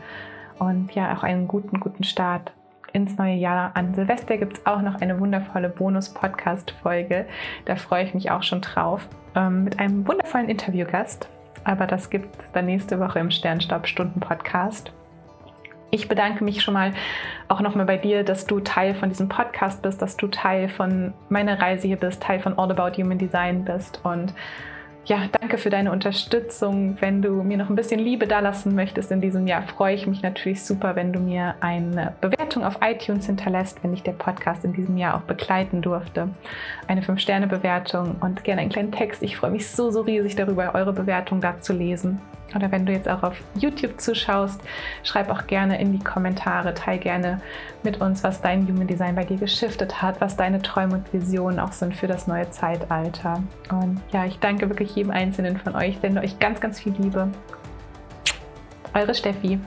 und 0.58 0.92
ja, 0.94 1.16
auch 1.16 1.22
einen 1.22 1.48
guten, 1.48 1.80
guten 1.80 2.04
Start 2.04 2.52
ins 2.96 3.18
neue 3.18 3.34
Jahr. 3.34 3.72
An 3.74 3.94
Silvester 3.94 4.38
gibt 4.38 4.56
es 4.56 4.66
auch 4.66 4.80
noch 4.80 5.00
eine 5.02 5.20
wundervolle 5.20 5.68
Bonus-Podcast-Folge. 5.68 7.26
Da 7.66 7.76
freue 7.76 8.04
ich 8.04 8.14
mich 8.14 8.30
auch 8.30 8.42
schon 8.42 8.62
drauf. 8.62 9.06
Ähm, 9.34 9.64
mit 9.64 9.78
einem 9.78 10.08
wundervollen 10.08 10.48
Interviewgast. 10.48 11.28
Aber 11.62 11.86
das 11.86 12.08
gibt 12.08 12.42
es 12.42 12.50
dann 12.52 12.64
nächste 12.66 12.98
Woche 12.98 13.18
im 13.18 13.30
Sternstaub-Stunden-Podcast. 13.30 14.92
Ich 15.90 16.08
bedanke 16.08 16.42
mich 16.42 16.62
schon 16.62 16.74
mal 16.74 16.92
auch 17.48 17.60
nochmal 17.60 17.86
bei 17.86 17.98
dir, 17.98 18.24
dass 18.24 18.46
du 18.46 18.60
Teil 18.60 18.94
von 18.94 19.10
diesem 19.10 19.28
Podcast 19.28 19.82
bist, 19.82 20.00
dass 20.00 20.16
du 20.16 20.28
Teil 20.28 20.68
von 20.68 21.12
meiner 21.28 21.60
Reise 21.60 21.86
hier 21.86 21.98
bist, 21.98 22.22
Teil 22.22 22.40
von 22.40 22.58
All 22.58 22.70
About 22.72 23.00
Human 23.00 23.18
Design 23.18 23.64
bist 23.64 24.00
und 24.04 24.32
ja, 25.06 25.28
danke 25.40 25.56
für 25.56 25.70
deine 25.70 25.92
Unterstützung. 25.92 26.96
Wenn 27.00 27.22
du 27.22 27.42
mir 27.42 27.56
noch 27.56 27.70
ein 27.70 27.76
bisschen 27.76 28.00
Liebe 28.00 28.26
dalassen 28.26 28.74
möchtest 28.74 29.12
in 29.12 29.20
diesem 29.20 29.46
Jahr, 29.46 29.62
freue 29.62 29.94
ich 29.94 30.06
mich 30.06 30.22
natürlich 30.22 30.64
super, 30.64 30.96
wenn 30.96 31.12
du 31.12 31.20
mir 31.20 31.54
eine 31.60 32.14
Bewertung 32.20 32.64
auf 32.64 32.78
iTunes 32.82 33.26
hinterlässt, 33.26 33.82
wenn 33.84 33.94
ich 33.94 34.02
der 34.02 34.12
Podcast 34.12 34.64
in 34.64 34.72
diesem 34.72 34.96
Jahr 34.96 35.16
auch 35.16 35.22
begleiten 35.22 35.80
durfte. 35.80 36.28
Eine 36.88 37.02
5-Sterne-Bewertung 37.02 38.16
und 38.20 38.42
gerne 38.42 38.62
einen 38.62 38.70
kleinen 38.70 38.92
Text. 38.92 39.22
Ich 39.22 39.36
freue 39.36 39.52
mich 39.52 39.68
so, 39.68 39.90
so 39.90 40.00
riesig 40.00 40.34
darüber, 40.34 40.74
eure 40.74 40.92
Bewertung 40.92 41.40
da 41.40 41.60
zu 41.60 41.72
lesen. 41.72 42.20
Oder 42.54 42.70
wenn 42.70 42.86
du 42.86 42.92
jetzt 42.92 43.08
auch 43.08 43.22
auf 43.22 43.40
YouTube 43.54 44.00
zuschaust, 44.00 44.60
schreib 45.02 45.30
auch 45.30 45.46
gerne 45.46 45.80
in 45.80 45.92
die 45.92 45.98
Kommentare, 45.98 46.74
teil 46.74 46.98
gerne 46.98 47.40
mit 47.82 48.00
uns, 48.00 48.22
was 48.22 48.40
dein 48.40 48.66
Human 48.68 48.86
Design 48.86 49.14
bei 49.14 49.24
dir 49.24 49.36
geschiftet 49.36 50.00
hat, 50.00 50.20
was 50.20 50.36
deine 50.36 50.62
Träume 50.62 50.94
und 50.94 51.12
Visionen 51.12 51.58
auch 51.58 51.72
sind 51.72 51.94
für 51.96 52.06
das 52.06 52.26
neue 52.26 52.48
Zeitalter. 52.50 53.42
Und 53.70 54.00
ja, 54.12 54.24
ich 54.24 54.38
danke 54.38 54.68
wirklich 54.68 54.94
jedem 54.94 55.10
Einzelnen 55.10 55.58
von 55.58 55.74
euch, 55.74 55.98
sende 56.00 56.20
euch 56.20 56.38
ganz, 56.38 56.60
ganz 56.60 56.80
viel 56.80 56.94
Liebe. 56.98 57.28
Eure 58.94 59.14
Steffi. 59.14 59.58